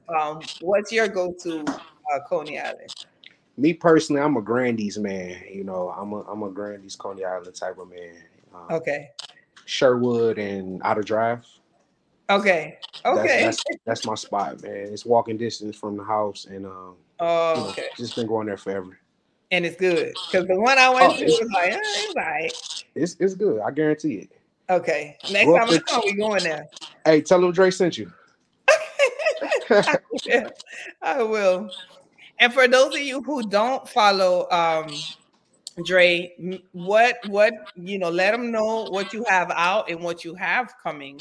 Um, 0.08 0.40
what's 0.61 0.92
your 0.92 1.08
go-to 1.08 1.64
uh, 1.64 2.20
Coney 2.28 2.58
Island? 2.58 2.92
Me 3.56 3.73
personally, 3.73 4.20
I'm 4.20 4.37
a 4.37 4.42
Grandy's 4.42 4.99
man. 4.99 5.40
You 5.50 5.64
know, 5.64 5.88
I'm 5.96 6.12
a 6.12 6.20
I'm 6.30 6.42
a 6.42 6.50
Grandy's 6.50 6.94
Coney 6.94 7.25
Island 7.25 7.54
type 7.54 7.78
of 7.78 7.88
man. 7.88 8.23
Um, 8.56 8.76
Okay. 8.76 9.10
Sherwood 9.64 10.38
and 10.38 10.80
Outer 10.84 11.02
Drive. 11.02 11.44
Okay. 12.30 12.78
That's, 13.04 13.18
Okay. 13.18 13.42
that's 13.44 13.62
that's 13.84 14.04
my 14.04 14.14
spot, 14.14 14.62
man. 14.62 14.88
It's 14.92 15.04
walking 15.04 15.36
distance 15.36 15.76
from 15.76 15.96
the 15.96 16.04
house, 16.04 16.46
and 16.46 16.66
um, 16.66 16.96
you 17.20 17.26
Oh, 17.26 17.54
know, 17.54 17.68
okay. 17.68 17.88
just 17.96 18.16
been 18.16 18.26
going 18.26 18.46
there 18.46 18.56
forever. 18.56 18.98
And 19.52 19.64
it's 19.64 19.76
good 19.76 20.14
because 20.26 20.46
the 20.48 20.58
one 20.58 20.76
I 20.78 20.90
went 20.90 21.12
Oh, 21.12 21.16
to 21.16 21.25
was 21.25 21.48
like, 21.54 21.72
eh, 21.72 21.78
it's 21.78 22.14
right. 22.16 22.52
It's 22.96 23.16
it's 23.20 23.34
good. 23.34 23.60
I 23.60 23.70
guarantee 23.70 24.14
it. 24.14 24.30
Okay. 24.68 25.16
Next 25.30 25.46
time 25.46 25.70
I 25.70 25.78
come, 25.78 26.02
we 26.04 26.14
going 26.14 26.42
there. 26.42 26.66
Hey, 27.04 27.20
tell 27.22 27.40
them 27.40 27.52
Dray 27.52 27.70
sent 27.70 27.98
you. 27.98 28.12
Yeah, 30.25 30.48
I 31.02 31.22
will. 31.22 31.70
And 32.40 32.52
for 32.52 32.66
those 32.66 32.94
of 32.94 33.00
you 33.00 33.22
who 33.22 33.48
don't 33.48 33.88
follow 33.88 34.48
um 34.50 34.88
Dray, 35.85 36.61
what 36.73 37.16
what 37.28 37.52
you 37.76 37.99
know, 37.99 38.09
let 38.11 38.30
them 38.33 38.50
know 38.50 38.85
what 38.90 39.12
you 39.12 39.25
have 39.28 39.50
out 39.54 39.90
and 39.90 40.00
what 40.00 40.25
you 40.25 40.35
have 40.35 40.73
coming 40.83 41.21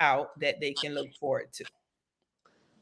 out 0.00 0.38
that 0.40 0.60
they 0.60 0.72
can 0.72 0.94
look 0.94 1.14
forward 1.14 1.52
to. 1.54 1.64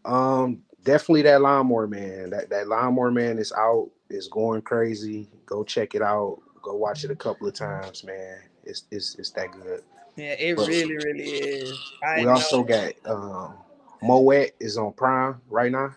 Um, 0.05 0.63
definitely 0.83 1.23
that 1.23 1.41
lawnmower 1.41 1.87
man. 1.87 2.31
That 2.31 2.51
that 2.51 2.69
lawnmower 2.69 3.11
man 3.11 3.39
is 3.39 3.53
out. 3.53 3.91
Is 4.11 4.29
going 4.29 4.61
crazy. 4.63 5.29
Go 5.47 5.65
check 5.65 5.95
it 5.95 6.03
out. 6.03 6.39
Go 6.61 6.77
watch 6.77 7.03
it 7.05 7.11
a 7.11 7.17
couple 7.17 7.47
of 7.49 7.55
times, 7.55 8.05
man. 8.05 8.41
It's 8.65 8.85
it's 8.91 9.15
it's 9.15 9.31
that 9.31 9.53
good. 9.53 9.83
Yeah, 10.17 10.33
it 10.33 10.57
But- 10.57 10.69
really, 10.69 10.97
really 10.97 11.25
is. 11.25 11.79
I 12.05 12.17
we 12.19 12.25
know. 12.25 12.31
also 12.33 12.63
got 12.63 12.93
um 13.07 13.55
Moet 14.03 14.51
is 14.61 14.77
on 14.77 14.93
Prime 14.93 15.41
right 15.49 15.71
now. 15.73 15.95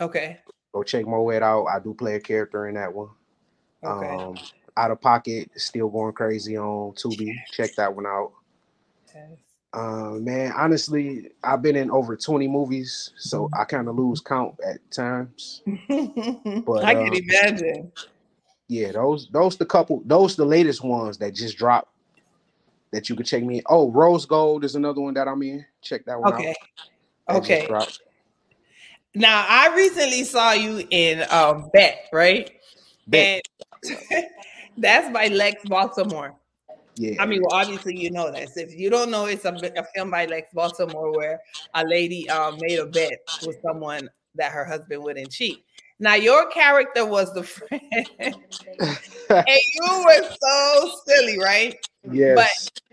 okay. 0.00 0.38
Go 0.72 0.82
check 0.82 1.04
Moet 1.04 1.42
out. 1.42 1.66
I 1.66 1.78
do 1.80 1.92
play 1.92 2.14
a 2.14 2.20
character 2.20 2.68
in 2.68 2.76
that 2.76 2.90
one. 2.94 3.10
Okay. 3.84 4.06
Um, 4.06 4.36
Out 4.76 4.90
of 4.90 5.00
Pocket 5.00 5.50
still 5.56 5.88
going 5.88 6.12
crazy 6.12 6.56
on 6.56 6.92
Tubi. 6.92 7.34
Check 7.52 7.74
that 7.76 7.94
one 7.94 8.06
out. 8.06 8.32
Uh, 9.74 10.18
man, 10.20 10.52
honestly, 10.54 11.30
I've 11.42 11.62
been 11.62 11.76
in 11.76 11.90
over 11.90 12.14
20 12.14 12.46
movies, 12.46 13.12
so 13.16 13.48
I 13.58 13.64
kind 13.64 13.88
of 13.88 13.96
lose 13.96 14.20
count 14.20 14.54
at 14.64 14.78
times. 14.90 15.62
But, 16.64 16.84
I 16.84 16.94
can 16.94 17.14
uh, 17.14 17.16
imagine. 17.16 17.92
Yeah, 18.68 18.92
those 18.92 19.28
those 19.30 19.56
the 19.56 19.66
couple 19.66 20.02
those 20.04 20.36
the 20.36 20.44
latest 20.44 20.84
ones 20.84 21.18
that 21.18 21.34
just 21.34 21.58
dropped 21.58 21.90
that 22.92 23.08
you 23.08 23.16
could 23.16 23.26
check 23.26 23.42
me. 23.42 23.58
in. 23.58 23.64
Oh, 23.66 23.90
Rose 23.90 24.26
Gold 24.26 24.64
is 24.64 24.76
another 24.76 25.00
one 25.00 25.14
that 25.14 25.26
I'm 25.26 25.42
in. 25.42 25.64
Check 25.80 26.04
that 26.04 26.20
one 26.20 26.32
Okay. 26.32 26.54
out. 27.28 27.44
Just 27.44 27.60
Okay. 27.60 27.68
Now 29.14 29.44
I 29.48 29.74
recently 29.74 30.24
saw 30.24 30.52
you 30.52 30.86
in 30.90 31.24
um 31.30 31.70
Bet, 31.72 32.08
right? 32.12 32.50
Bet. 33.06 33.28
And 33.28 33.42
that's 34.76 35.12
by 35.12 35.28
Lex 35.28 35.62
Baltimore. 35.64 36.34
Yeah. 36.96 37.22
I 37.22 37.26
mean, 37.26 37.42
well, 37.42 37.58
obviously 37.60 37.96
you 37.96 38.10
know 38.10 38.30
this. 38.30 38.56
If 38.56 38.74
you 38.78 38.90
don't 38.90 39.10
know, 39.10 39.26
it's 39.26 39.44
a, 39.44 39.54
a 39.76 39.84
film 39.94 40.10
by 40.10 40.26
Lex 40.26 40.52
Baltimore 40.52 41.12
where 41.12 41.40
a 41.74 41.84
lady 41.84 42.28
um, 42.28 42.58
made 42.60 42.78
a 42.78 42.86
bet 42.86 43.18
with 43.40 43.56
someone 43.62 44.08
that 44.34 44.52
her 44.52 44.64
husband 44.64 45.02
wouldn't 45.02 45.30
cheat. 45.30 45.64
Now 45.98 46.14
your 46.14 46.48
character 46.50 47.06
was 47.06 47.32
the 47.32 47.42
friend, 47.44 47.82
and 48.18 49.60
you 49.74 50.04
were 50.04 50.28
so 50.40 50.92
silly, 51.06 51.38
right? 51.38 51.76
yes. 52.10 52.34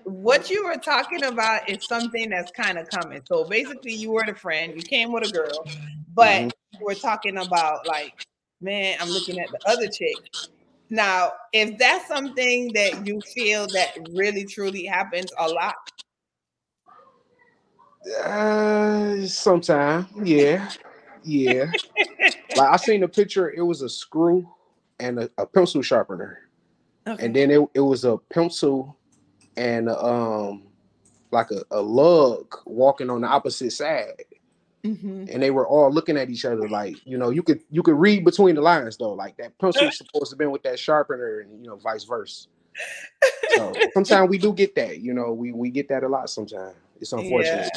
But 0.05 0.13
what 0.13 0.49
you 0.49 0.65
were 0.65 0.75
talking 0.77 1.23
about 1.23 1.67
is 1.69 1.79
something 1.87 2.29
that's 2.29 2.51
kind 2.51 2.77
of 2.77 2.87
coming. 2.89 3.21
So 3.25 3.43
basically, 3.45 3.93
you 3.93 4.11
were 4.11 4.23
the 4.25 4.33
friend. 4.35 4.75
You 4.75 4.83
came 4.83 5.11
with 5.11 5.23
a 5.23 5.27
girl, 5.27 5.65
but 6.13 6.41
Mhm. 6.41 6.51
you 6.79 6.85
were 6.85 6.95
talking 6.95 7.37
about 7.37 7.85
like, 7.85 8.13
man, 8.61 8.97
I'm 8.99 9.09
looking 9.09 9.39
at 9.39 9.51
the 9.51 9.59
other 9.69 9.87
chick. 9.87 10.31
Now, 10.89 11.33
if 11.53 11.77
that's 11.77 12.07
something 12.07 12.71
that 12.73 13.05
you 13.05 13.21
feel 13.21 13.67
that 13.67 13.95
really 14.13 14.45
truly 14.45 14.85
happens 14.85 15.31
a 15.37 15.47
lot, 15.47 15.75
Uh, 18.23 19.25
sometime, 19.27 20.07
yeah, 20.23 20.71
yeah. 21.23 21.65
like 22.55 22.69
I 22.69 22.77
seen 22.77 23.03
a 23.03 23.07
picture. 23.07 23.51
It 23.51 23.61
was 23.61 23.81
a 23.81 23.89
screw 23.89 24.47
and 24.99 25.19
a, 25.19 25.29
a 25.37 25.45
pencil 25.45 25.81
sharpener, 25.81 26.39
okay. 27.05 27.25
and 27.25 27.35
then 27.35 27.51
it, 27.51 27.69
it 27.73 27.81
was 27.81 28.05
a 28.05 28.17
pencil 28.33 28.97
and 29.57 29.89
um 29.89 30.63
like 31.31 31.51
a, 31.51 31.63
a 31.71 31.81
lug 31.81 32.55
walking 32.65 33.09
on 33.09 33.21
the 33.21 33.27
opposite 33.27 33.71
side, 33.73 34.23
Mhm. 34.83 35.29
and 35.33 35.43
they 35.43 35.51
were 35.51 35.67
all 35.67 35.91
looking 35.91 36.15
at 36.15 36.29
each 36.29 36.45
other 36.45 36.69
like 36.69 36.95
you 37.05 37.17
know 37.17 37.31
you 37.31 37.43
could 37.43 37.61
you 37.69 37.83
could 37.83 37.95
read 37.95 38.23
between 38.23 38.55
the 38.55 38.61
lines 38.61 38.95
though. 38.97 39.13
Like 39.13 39.35
that 39.37 39.57
pencil 39.59 39.85
was 39.85 39.97
supposed 40.13 40.31
to 40.31 40.37
be 40.37 40.45
with 40.45 40.63
that 40.63 40.79
sharpener, 40.79 41.41
and 41.41 41.61
you 41.61 41.69
know 41.69 41.75
vice 41.75 42.05
versa. 42.05 42.47
So 43.55 43.73
sometimes 43.93 44.29
we 44.29 44.37
do 44.37 44.53
get 44.53 44.75
that. 44.75 44.99
You 44.99 45.13
know, 45.13 45.33
we 45.33 45.51
we 45.51 45.69
get 45.69 45.89
that 45.89 46.03
a 46.03 46.07
lot. 46.07 46.29
Sometimes 46.29 46.75
it's 47.01 47.11
unfortunate. 47.11 47.69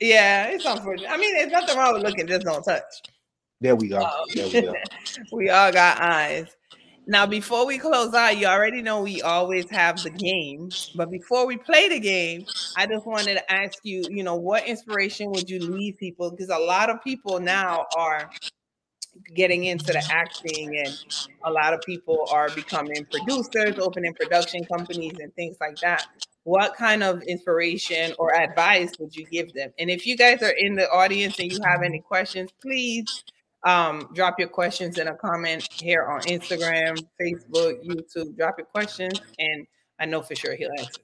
yeah, 0.00 0.46
it's 0.46 0.64
unfortunate. 0.64 1.10
I 1.10 1.16
mean, 1.18 1.34
there's 1.34 1.52
nothing 1.52 1.76
wrong 1.76 1.94
with 1.94 2.02
looking, 2.04 2.26
just 2.26 2.46
don't 2.46 2.62
touch. 2.62 2.82
There 3.60 3.76
we 3.76 3.88
go. 3.88 4.00
Oh. 4.02 4.24
There 4.34 4.46
we 4.48 4.62
go. 4.62 4.74
we 5.32 5.50
all 5.50 5.70
got 5.72 6.00
eyes. 6.00 6.56
Now, 7.06 7.26
before 7.26 7.66
we 7.66 7.78
close 7.78 8.14
out, 8.14 8.36
you 8.36 8.46
already 8.46 8.80
know 8.80 9.02
we 9.02 9.22
always 9.22 9.68
have 9.70 10.02
the 10.02 10.10
game. 10.10 10.70
But 10.94 11.10
before 11.10 11.46
we 11.46 11.56
play 11.56 11.88
the 11.88 11.98
game, 11.98 12.46
I 12.76 12.86
just 12.86 13.04
wanted 13.06 13.34
to 13.34 13.52
ask 13.52 13.78
you, 13.82 14.04
you 14.08 14.22
know, 14.22 14.36
what 14.36 14.66
inspiration 14.66 15.30
would 15.32 15.50
you 15.50 15.58
leave 15.58 15.96
people? 15.98 16.30
Because 16.30 16.48
a 16.48 16.58
lot 16.58 16.90
of 16.90 17.02
people 17.02 17.40
now 17.40 17.86
are 17.96 18.30
getting 19.34 19.64
into 19.64 19.86
the 19.86 20.02
acting, 20.10 20.76
and 20.76 20.96
a 21.44 21.50
lot 21.50 21.74
of 21.74 21.80
people 21.82 22.26
are 22.30 22.48
becoming 22.50 23.04
producers, 23.10 23.78
opening 23.78 24.14
production 24.14 24.64
companies, 24.64 25.18
and 25.18 25.34
things 25.34 25.56
like 25.60 25.76
that. 25.78 26.06
What 26.44 26.74
kind 26.76 27.02
of 27.02 27.22
inspiration 27.22 28.14
or 28.18 28.34
advice 28.34 28.92
would 28.98 29.14
you 29.14 29.26
give 29.26 29.52
them? 29.54 29.72
And 29.78 29.90
if 29.90 30.06
you 30.06 30.16
guys 30.16 30.42
are 30.42 30.54
in 30.56 30.76
the 30.76 30.88
audience 30.88 31.38
and 31.38 31.50
you 31.50 31.58
have 31.64 31.82
any 31.82 32.00
questions, 32.00 32.50
please 32.60 33.24
um, 33.64 34.08
drop 34.14 34.38
your 34.38 34.48
questions 34.48 34.98
in 34.98 35.08
a 35.08 35.14
comment 35.14 35.66
here 35.72 36.04
on 36.06 36.20
Instagram, 36.22 36.98
Facebook, 37.20 37.84
YouTube. 37.84 38.36
Drop 38.36 38.56
your 38.58 38.66
questions, 38.66 39.20
and 39.38 39.66
I 40.00 40.06
know 40.06 40.22
for 40.22 40.34
sure 40.34 40.54
he'll 40.54 40.70
answer. 40.78 41.00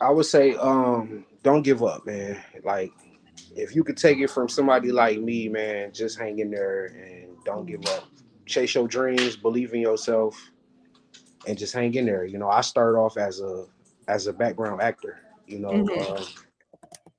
I 0.00 0.10
would 0.10 0.26
say, 0.26 0.54
um, 0.54 1.24
don't 1.42 1.62
give 1.62 1.82
up, 1.82 2.06
man. 2.06 2.40
Like, 2.64 2.92
if 3.56 3.74
you 3.74 3.82
could 3.82 3.96
take 3.96 4.18
it 4.18 4.30
from 4.30 4.48
somebody 4.48 4.92
like 4.92 5.20
me, 5.20 5.48
man, 5.48 5.92
just 5.92 6.18
hang 6.18 6.38
in 6.38 6.50
there 6.50 6.86
and 6.86 7.36
don't 7.44 7.66
give 7.66 7.84
up. 7.86 8.04
Chase 8.46 8.74
your 8.74 8.86
dreams, 8.88 9.36
believe 9.36 9.74
in 9.74 9.80
yourself, 9.80 10.38
and 11.46 11.58
just 11.58 11.74
hang 11.74 11.94
in 11.94 12.06
there. 12.06 12.24
You 12.24 12.38
know, 12.38 12.48
I 12.48 12.60
started 12.60 12.98
off 12.98 13.16
as 13.16 13.40
a 13.40 13.66
as 14.06 14.26
a 14.26 14.32
background 14.32 14.80
actor. 14.80 15.20
You 15.46 15.58
know, 15.60 15.70
Mhm. 15.70 16.18
um, 16.18 16.26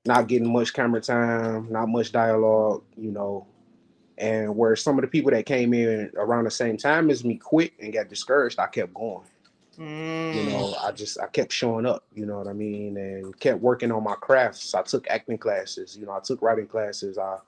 not 0.06 0.28
getting 0.28 0.52
much 0.52 0.72
camera 0.72 1.00
time, 1.00 1.70
not 1.70 1.88
much 1.88 2.12
dialogue. 2.12 2.82
You 2.96 3.10
know, 3.12 3.46
and 4.18 4.56
where 4.56 4.76
some 4.76 4.98
of 4.98 5.02
the 5.02 5.08
people 5.08 5.30
that 5.32 5.46
came 5.46 5.74
in 5.74 6.10
around 6.16 6.44
the 6.44 6.50
same 6.50 6.76
time 6.76 7.10
as 7.10 7.24
me 7.24 7.36
quit 7.36 7.72
and 7.80 7.92
got 7.92 8.08
discouraged, 8.08 8.58
I 8.58 8.66
kept 8.66 8.94
going. 8.94 9.24
You 10.32 10.42
Mm, 10.42 10.44
know 10.44 10.74
i 10.82 10.92
just 10.92 11.18
i 11.20 11.26
kept 11.26 11.52
showing 11.52 11.86
up 11.86 12.04
you 12.14 12.24
know 12.26 12.38
what 12.38 12.46
i 12.46 12.52
mean 12.52 12.96
and 12.96 13.38
kept 13.40 13.60
working 13.60 13.90
on 13.90 14.04
my 14.04 14.14
crafts. 14.14 14.74
I 14.74 14.82
took 14.82 15.08
acting 15.08 15.38
classes 15.38 15.96
you 15.98 16.06
know 16.06 16.12
i 16.12 16.20
took 16.20 16.42
writing 16.42 16.66
classes. 16.68 17.18
I 17.18 17.38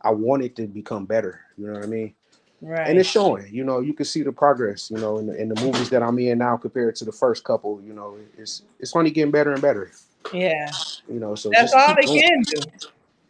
i 0.00 0.10
wanted 0.10 0.56
to 0.56 0.66
become 0.66 1.06
better 1.06 1.40
you 1.56 1.66
know 1.66 1.74
what 1.74 1.84
i 1.84 1.86
mean? 1.86 2.14
Right. 2.62 2.88
and 2.88 2.98
it's 2.98 3.08
showing 3.08 3.46
you 3.52 3.64
know 3.64 3.80
you 3.80 3.94
can 3.94 4.06
see 4.06 4.22
the 4.22 4.32
progress 4.32 4.90
you 4.90 4.98
know 4.98 5.18
in 5.18 5.26
the, 5.26 5.40
in 5.40 5.48
the 5.48 5.60
movies 5.62 5.90
that 5.90 6.02
i'm 6.02 6.18
in 6.18 6.38
now 6.38 6.56
compared 6.56 6.96
to 6.96 7.04
the 7.04 7.12
first 7.12 7.44
couple 7.44 7.80
you 7.82 7.92
know 7.92 8.16
it's 8.38 8.62
it's 8.80 8.94
only 8.96 9.10
getting 9.10 9.30
better 9.32 9.52
and 9.52 9.62
better 9.62 9.90
yeah, 10.32 10.70
you 11.08 11.20
know 11.20 11.34
so 11.34 11.50
that's 11.50 11.72
all 11.72 11.94
they 11.94 12.06
going. 12.06 12.20
can 12.20 12.42
do. 12.42 12.62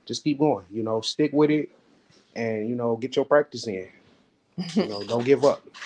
just 0.06 0.22
keep 0.22 0.38
going 0.38 0.64
you 0.70 0.82
know 0.82 1.00
stick 1.00 1.32
with 1.32 1.50
it 1.50 1.70
and 2.34 2.68
you 2.68 2.74
know 2.74 2.96
get 2.96 3.16
your 3.16 3.24
practice 3.24 3.66
in 3.66 3.88
you 4.74 4.86
know 4.86 5.02
don't 5.04 5.24
give 5.24 5.44
up 5.44 5.62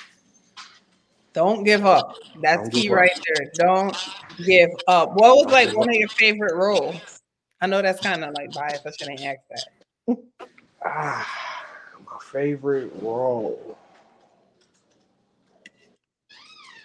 Don't 1.38 1.62
give 1.62 1.86
up. 1.86 2.16
That's 2.42 2.62
Don't 2.62 2.70
key 2.72 2.90
up. 2.90 2.96
right 2.96 3.20
there. 3.28 3.52
Don't 3.54 3.96
give 4.44 4.70
up. 4.88 5.10
What 5.14 5.36
was 5.36 5.52
like 5.52 5.72
one 5.76 5.88
of 5.88 5.94
your 5.94 6.08
favorite 6.08 6.56
roles? 6.56 7.20
I 7.60 7.68
know 7.68 7.80
that's 7.80 8.00
kind 8.00 8.24
of 8.24 8.34
like 8.34 8.52
biased. 8.52 8.84
I 8.84 8.90
shouldn't 8.90 9.20
ask 9.20 9.38
that. 9.50 10.18
Ah, 10.84 11.64
my 12.10 12.18
favorite 12.20 12.90
role. 13.00 13.77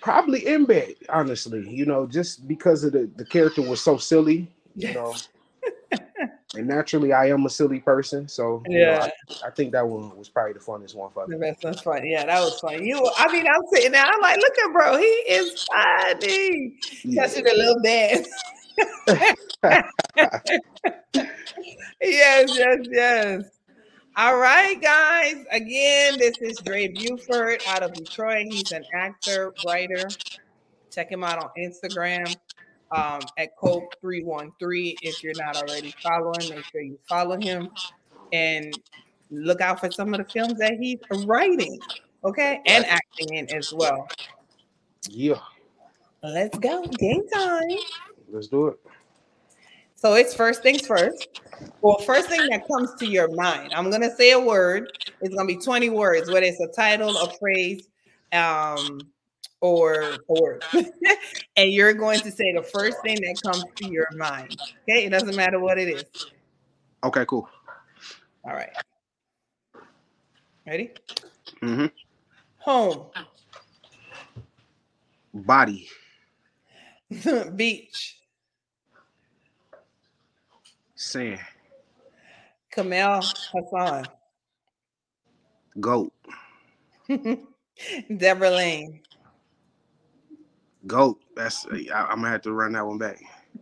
Probably 0.03 0.45
in 0.45 0.65
bed, 0.65 0.95
honestly. 1.07 1.65
You 1.69 1.85
know, 1.85 2.05
just 2.05 2.45
because 2.45 2.83
of 2.83 2.91
the, 2.91 3.09
the 3.15 3.23
character 3.23 3.61
was 3.61 3.79
so 3.79 3.95
silly, 3.97 4.51
you 4.75 4.93
know. 4.93 5.15
and 6.55 6.67
naturally 6.67 7.13
I 7.13 7.27
am 7.29 7.45
a 7.45 7.49
silly 7.49 7.79
person. 7.79 8.27
So 8.27 8.61
you 8.67 8.79
know, 8.79 8.85
Yeah. 8.85 9.07
I, 9.43 9.47
I 9.47 9.51
think 9.51 9.71
that 9.71 9.87
one 9.87 10.15
was 10.17 10.27
probably 10.27 10.53
the 10.53 10.59
funnest 10.59 10.93
one 10.93 11.09
for 11.11 11.25
me. 11.25 11.37
The 11.37 11.39
best 11.39 11.63
was 11.63 11.79
fun. 11.79 12.05
Yeah, 12.05 12.25
that 12.25 12.41
was 12.41 12.59
fun. 12.59 12.83
You, 12.85 13.09
I 13.17 13.31
mean, 13.31 13.47
I'm 13.47 13.65
sitting 13.71 13.93
there. 13.93 14.05
I'm 14.05 14.19
like, 14.19 14.37
look 14.39 14.59
at 14.59 14.73
bro. 14.73 14.97
He 14.97 15.05
is 15.05 15.63
funny. 15.63 16.75
Yeah. 17.05 17.25
Touching 17.25 17.47
a 17.47 17.53
little 17.53 17.79
dance. 17.81 18.27
yes, 22.01 22.57
yes, 22.57 22.77
yes. 22.91 23.43
All 24.15 24.37
right, 24.37 24.79
guys. 24.79 25.43
Again, 25.51 26.19
this 26.19 26.37
is 26.39 26.57
Dray 26.57 26.87
Buford 26.87 27.61
out 27.67 27.81
of 27.81 27.93
Detroit. 27.93 28.45
He's 28.51 28.71
an 28.71 28.85
actor, 28.93 29.53
writer. 29.65 30.07
Check 30.91 31.11
him 31.11 31.23
out 31.23 31.39
on 31.39 31.49
Instagram 31.57 32.35
um, 32.91 33.21
at 33.39 33.57
Kope313. 33.57 34.95
If 35.01 35.23
you're 35.23 35.33
not 35.35 35.57
already 35.57 35.95
following, 36.03 36.47
make 36.49 36.63
sure 36.65 36.81
you 36.81 36.99
follow 37.09 37.39
him 37.39 37.69
and 38.31 38.77
look 39.31 39.61
out 39.61 39.79
for 39.79 39.89
some 39.91 40.13
of 40.13 40.19
the 40.19 40.31
films 40.31 40.59
that 40.59 40.73
he's 40.79 40.99
writing, 41.25 41.79
okay, 42.23 42.61
and 42.67 42.85
acting 42.85 43.33
in 43.33 43.51
as 43.55 43.73
well. 43.73 44.07
Yeah, 45.09 45.39
Let's 46.23 46.57
go. 46.57 46.85
Game 46.85 47.27
time. 47.27 47.77
let's 48.31 48.47
do 48.47 48.67
it. 48.67 48.79
So 50.03 50.15
it's 50.15 50.35
first 50.35 50.61
things 50.61 50.85
first. 50.85 51.29
Well, 51.79 51.97
first 51.99 52.27
thing 52.27 52.45
that 52.49 52.67
comes 52.69 52.93
to 52.95 53.05
your 53.05 53.33
mind, 53.35 53.71
I'm 53.73 53.89
gonna 53.89 54.13
say 54.13 54.31
a 54.31 54.39
word. 54.39 54.91
It's 55.21 55.33
gonna 55.33 55.47
be 55.47 55.55
20 55.55 55.91
words, 55.91 56.29
whether 56.29 56.45
it's 56.45 56.59
a 56.59 56.67
title, 56.67 57.15
a 57.15 57.31
phrase, 57.39 57.87
um, 58.33 58.99
or 59.61 60.19
a 60.29 60.33
word. 60.33 60.61
and 61.55 61.71
you're 61.71 61.93
going 61.93 62.19
to 62.19 62.31
say 62.31 62.51
the 62.51 62.63
first 62.63 62.97
thing 63.01 63.15
that 63.21 63.37
comes 63.41 63.63
to 63.77 63.89
your 63.89 64.09
mind. 64.17 64.59
Okay, 64.89 65.05
it 65.05 65.09
doesn't 65.09 65.37
matter 65.37 65.61
what 65.61 65.79
it 65.79 65.87
is. 65.87 66.03
Okay, 67.05 67.23
cool. 67.25 67.47
All 68.43 68.53
right. 68.53 68.75
Ready? 70.67 70.91
Mm-hmm. 71.61 71.85
Home, 72.57 73.05
Body, 75.33 75.87
beach, 77.55 78.17
sand, 81.03 81.39
Kamel 82.71 83.21
Hassan, 83.53 84.05
goat, 85.79 86.13
Deborah 88.17 88.49
Lane, 88.51 89.01
goat. 90.87 91.19
That's 91.35 91.65
I, 91.67 91.89
I'm 91.93 92.17
gonna 92.17 92.29
have 92.29 92.41
to 92.43 92.53
run 92.53 92.73
that 92.73 92.85
one 92.85 92.97
back. 92.97 93.19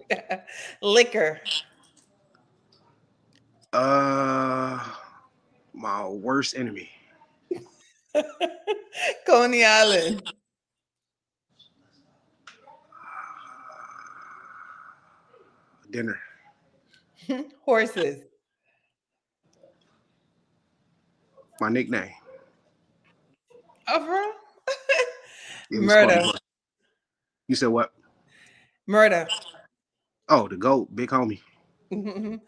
Liquor, 0.82 1.42
Uh, 3.74 4.84
my 5.74 6.08
worst 6.08 6.56
enemy, 6.56 6.90
Coney 9.26 9.66
Island, 9.66 10.32
dinner, 15.90 16.20
horses, 17.66 18.24
my 21.60 21.70
nickname. 21.70 22.10
Afro, 23.88 24.22
Murder. 25.72 26.08
funny. 26.22 26.34
You 27.48 27.56
said 27.56 27.68
what? 27.70 27.94
murder, 28.88 29.28
Oh, 30.30 30.48
the 30.48 30.56
goat, 30.56 30.96
big 30.96 31.10
homie. 31.10 31.42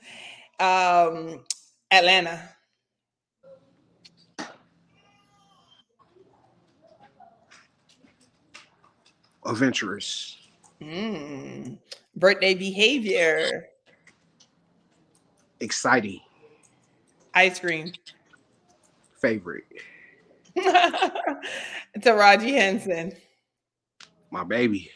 um, 0.60 1.44
Atlanta, 1.92 2.50
Adventurous, 9.46 10.38
Mm. 10.82 11.78
birthday 12.16 12.54
behavior, 12.54 13.68
exciting, 15.64 16.20
ice 17.34 17.60
cream, 17.60 17.94
favorite, 19.22 19.64
To 20.56 21.40
Taraji 22.00 22.52
Henson, 22.54 23.14
my 24.30 24.44
baby, 24.44 24.92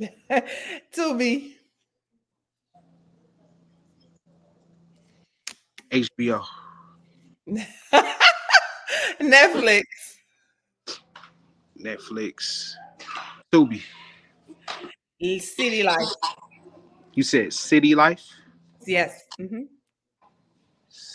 Tubi, 0.92 1.54
HBO, 5.92 6.44
Netflix, 9.20 9.82
Netflix, 11.80 12.72
Tubi. 13.52 13.82
City 15.40 15.82
Life. 15.82 16.08
You 17.14 17.22
said 17.24 17.52
City 17.52 17.94
Life, 17.94 18.22
Yes. 18.86 19.22
mhm. 19.40 19.66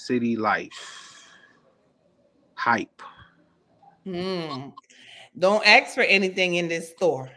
City 0.03 0.35
Life, 0.35 1.29
Hype, 2.55 3.01
Mm. 4.05 4.73
Don't 5.39 5.65
ask 5.65 5.95
for 5.95 6.01
anything 6.01 6.55
in 6.55 6.67
this 6.67 6.89
store. 6.89 7.31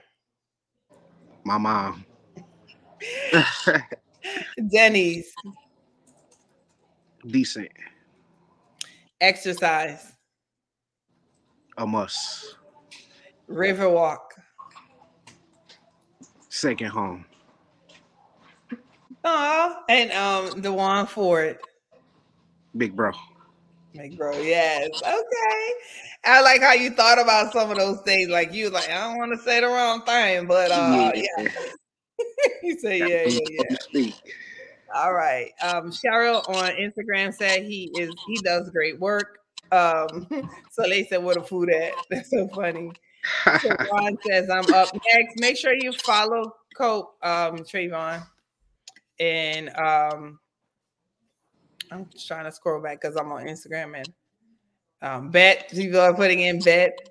my 1.44 1.58
mom, 1.58 2.04
Denny's, 4.72 5.32
decent, 7.24 7.70
exercise, 9.20 10.12
a 11.78 11.86
must, 11.86 12.56
Riverwalk, 13.48 14.18
second 16.48 16.88
home, 16.88 17.24
oh, 19.22 19.76
and 19.88 20.10
um, 20.10 20.62
the 20.62 20.72
one 20.72 21.06
for 21.06 21.44
it. 21.44 21.60
Big 22.76 22.94
bro. 22.94 23.12
Big 23.94 24.18
bro, 24.18 24.38
yes. 24.38 24.90
Okay. 25.02 25.72
I 26.24 26.40
like 26.42 26.60
how 26.60 26.72
you 26.72 26.90
thought 26.90 27.18
about 27.20 27.52
some 27.52 27.70
of 27.70 27.78
those 27.78 28.00
things. 28.02 28.28
Like 28.28 28.52
you 28.52 28.68
like, 28.70 28.90
I 28.90 29.08
don't 29.08 29.18
want 29.18 29.32
to 29.32 29.38
say 29.38 29.60
the 29.60 29.68
wrong 29.68 30.02
thing, 30.02 30.46
but 30.46 30.70
uh 30.70 31.12
yeah. 31.14 31.48
you 32.62 32.78
say 32.78 32.98
yeah, 32.98 33.40
yeah, 33.50 33.76
yeah. 33.92 34.10
All 34.94 35.14
right. 35.14 35.52
Um 35.62 35.90
Cheryl 35.90 36.46
on 36.48 36.72
Instagram 36.72 37.32
said 37.32 37.62
he 37.62 37.90
is 37.98 38.10
he 38.26 38.36
does 38.42 38.68
great 38.70 39.00
work. 39.00 39.38
Um 39.72 40.26
so 40.70 40.82
they 40.82 41.04
said 41.04 41.22
what 41.22 41.36
a 41.36 41.42
food 41.42 41.70
at. 41.70 41.92
That's 42.10 42.30
so 42.30 42.48
funny. 42.48 42.92
So 43.62 43.74
Ron 43.92 44.18
says 44.26 44.50
I'm 44.50 44.72
up 44.74 44.92
next. 45.14 45.40
Make 45.40 45.56
sure 45.56 45.72
you 45.72 45.92
follow 45.92 46.54
Kope 46.76 47.14
um 47.22 47.58
Trayvon. 47.58 48.26
And 49.18 49.70
um 49.76 50.38
I'm 51.90 52.06
just 52.10 52.26
trying 52.26 52.44
to 52.44 52.52
scroll 52.52 52.80
back 52.82 53.00
because 53.00 53.16
I'm 53.16 53.30
on 53.32 53.44
Instagram 53.44 53.96
and 53.96 54.12
um 55.02 55.30
bet 55.30 55.70
people 55.70 56.00
are 56.00 56.14
putting 56.14 56.40
in 56.40 56.60
bet. 56.60 57.10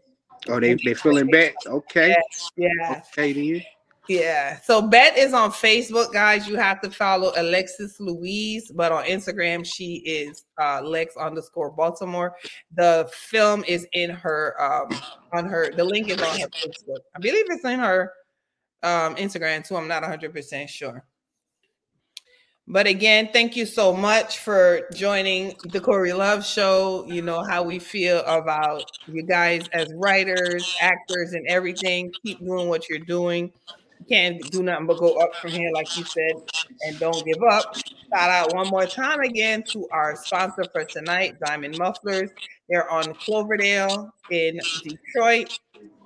oh, 0.49 0.59
they 0.59 0.73
they 0.75 0.93
feeling 0.93 1.27
back. 1.27 1.53
Okay, 1.65 2.15
Yeah, 2.57 3.01
okay 3.15 3.33
then. 3.33 3.63
yeah. 4.07 4.59
So 4.61 4.81
Bet 4.81 5.17
is 5.17 5.33
on 5.33 5.51
Facebook, 5.51 6.11
guys. 6.13 6.47
You 6.47 6.55
have 6.57 6.81
to 6.81 6.89
follow 6.91 7.31
Alexis 7.37 7.99
Louise, 7.99 8.71
but 8.71 8.91
on 8.91 9.05
Instagram, 9.05 9.65
she 9.65 9.95
is 9.97 10.45
uh 10.61 10.81
Lex 10.81 11.15
underscore 11.17 11.71
Baltimore. 11.71 12.35
The 12.75 13.09
film 13.13 13.63
is 13.67 13.87
in 13.93 14.09
her 14.09 14.55
um 14.61 14.89
on 15.33 15.45
her 15.45 15.71
the 15.75 15.83
link 15.83 16.09
is 16.09 16.21
on 16.21 16.39
her 16.39 16.47
Facebook. 16.47 16.99
I 17.15 17.19
believe 17.19 17.45
it's 17.49 17.63
in 17.65 17.79
her 17.79 18.11
um 18.83 19.15
Instagram 19.15 19.65
too. 19.67 19.75
I'm 19.77 19.87
not 19.87 20.01
100 20.01 20.33
percent 20.33 20.69
sure. 20.69 21.03
But 22.67 22.87
again, 22.87 23.29
thank 23.31 23.55
you 23.55 23.67
so 23.67 23.93
much 23.93 24.39
for 24.39 24.81
joining 24.95 25.55
the 25.65 25.79
Cori 25.79 26.13
Luv 26.13 26.43
Show. 26.43 27.05
You 27.07 27.21
know 27.21 27.43
how 27.43 27.61
we 27.61 27.77
feel 27.77 28.21
about 28.25 28.91
you 29.05 29.21
guys 29.21 29.67
as 29.71 29.93
writers, 29.93 30.75
actors, 30.81 31.33
and 31.33 31.45
everything. 31.47 32.11
Keep 32.23 32.39
doing 32.39 32.67
what 32.67 32.89
you're 32.89 32.97
doing. 32.97 33.51
You 33.99 34.05
can't 34.09 34.51
do 34.51 34.63
nothing 34.63 34.87
but 34.87 34.97
go 34.97 35.15
up 35.19 35.35
from 35.35 35.51
here, 35.51 35.69
like 35.75 35.95
you 35.95 36.05
said, 36.05 36.33
and 36.87 36.97
don't 36.97 37.23
give 37.23 37.41
up. 37.43 37.75
Shout 37.77 38.31
out 38.31 38.55
one 38.55 38.69
more 38.69 38.87
time 38.87 39.19
again 39.19 39.61
to 39.69 39.87
our 39.91 40.15
sponsor 40.15 40.65
for 40.71 40.85
tonight, 40.85 41.39
Diamond 41.45 41.77
Mufflers. 41.77 42.31
They're 42.67 42.89
on 42.89 43.13
Cloverdale 43.13 44.11
in 44.31 44.59
Detroit. 44.83 45.59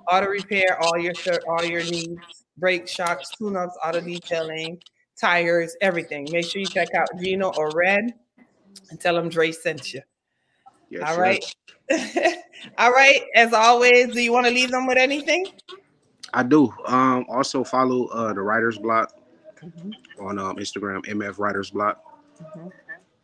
Auto 0.08 0.26
repair, 0.26 0.78
all 0.82 0.98
your 0.98 1.14
shirt, 1.14 1.42
all 1.48 1.64
your 1.64 1.84
needs, 1.84 2.44
brake 2.58 2.86
shocks, 2.86 3.30
tune-ups, 3.38 3.78
auto 3.82 4.02
detailing 4.02 4.78
tires, 5.20 5.76
everything. 5.80 6.28
Make 6.32 6.44
sure 6.46 6.60
you 6.60 6.66
check 6.66 6.94
out 6.94 7.08
Gino 7.20 7.52
or 7.56 7.70
Red 7.70 8.14
and 8.90 9.00
tell 9.00 9.14
them 9.14 9.28
Dray 9.28 9.52
sent 9.52 9.92
you. 9.92 10.00
Yes, 10.88 11.02
All 11.08 11.24
yes. 11.24 11.54
right. 11.90 12.36
All 12.78 12.92
right. 12.92 13.22
As 13.34 13.52
always, 13.52 14.12
do 14.12 14.20
you 14.20 14.32
want 14.32 14.46
to 14.46 14.52
leave 14.52 14.70
them 14.70 14.86
with 14.86 14.98
anything? 14.98 15.46
I 16.32 16.42
do. 16.42 16.72
Um, 16.86 17.26
also 17.28 17.64
follow 17.64 18.06
uh 18.06 18.32
the 18.32 18.40
Writers 18.40 18.78
Block 18.78 19.12
on 20.18 20.38
um, 20.38 20.56
Instagram, 20.56 21.04
MF 21.06 21.38
Writers 21.38 21.70
Block. 21.70 22.02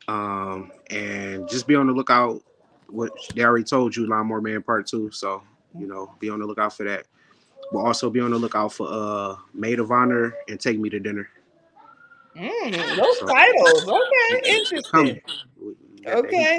Um, 0.09 0.71
and 0.91 1.49
just 1.49 1.67
be 1.67 1.75
on 1.75 1.87
the 1.87 1.93
lookout. 1.93 2.43
What 2.89 3.11
they 3.35 3.43
already 3.43 3.65
told 3.65 3.97
you, 3.97 4.07
Lawnmower 4.07 4.41
Man 4.41 4.63
Part 4.63 4.87
Two. 4.87 5.11
So 5.11 5.43
you 5.79 5.87
know, 5.87 6.13
be 6.19 6.31
on 6.31 6.39
the 6.41 6.47
lookout 6.47 6.77
for 6.77 6.85
that. 6.85 7.07
But 7.73 7.81
also 7.81 8.11
be 8.11 8.21
on 8.21 8.31
the 8.31 8.39
lookout 8.39 8.73
for 8.73 8.87
uh 8.89 9.37
Maid 9.55 9.81
of 9.81 9.91
Honor 9.91 10.35
and 10.49 10.61
Take 10.61 10.79
Me 10.79 10.89
to 10.91 11.01
Dinner. 11.01 11.29
Mm, 12.37 12.97
those 12.97 13.19
titles. 13.31 13.89
Okay. 13.89 14.51
Interesting. 14.51 14.83
Coming. 14.93 15.21
We- 15.59 15.75
we 15.95 16.01
got 16.03 16.23
that 16.23 16.31
heat 16.31 16.37
Okay. 16.37 16.59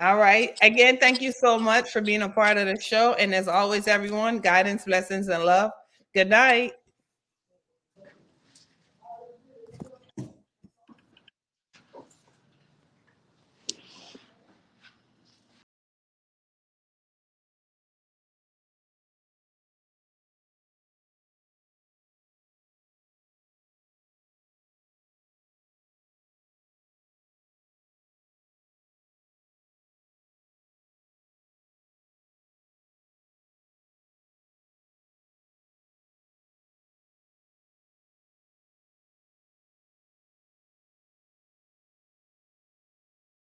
All 0.00 0.16
right. 0.16 0.56
Again, 0.62 0.96
thank 0.98 1.20
you 1.20 1.30
so 1.32 1.58
much 1.58 1.90
for 1.90 2.00
being 2.00 2.22
a 2.22 2.28
part 2.28 2.56
of 2.56 2.66
the 2.66 2.80
show. 2.80 3.14
And 3.14 3.34
as 3.34 3.48
always, 3.48 3.86
everyone, 3.86 4.38
guidance, 4.38 4.84
blessings, 4.84 5.28
and 5.28 5.44
love. 5.44 5.72
Good 6.14 6.30
night. 6.30 6.72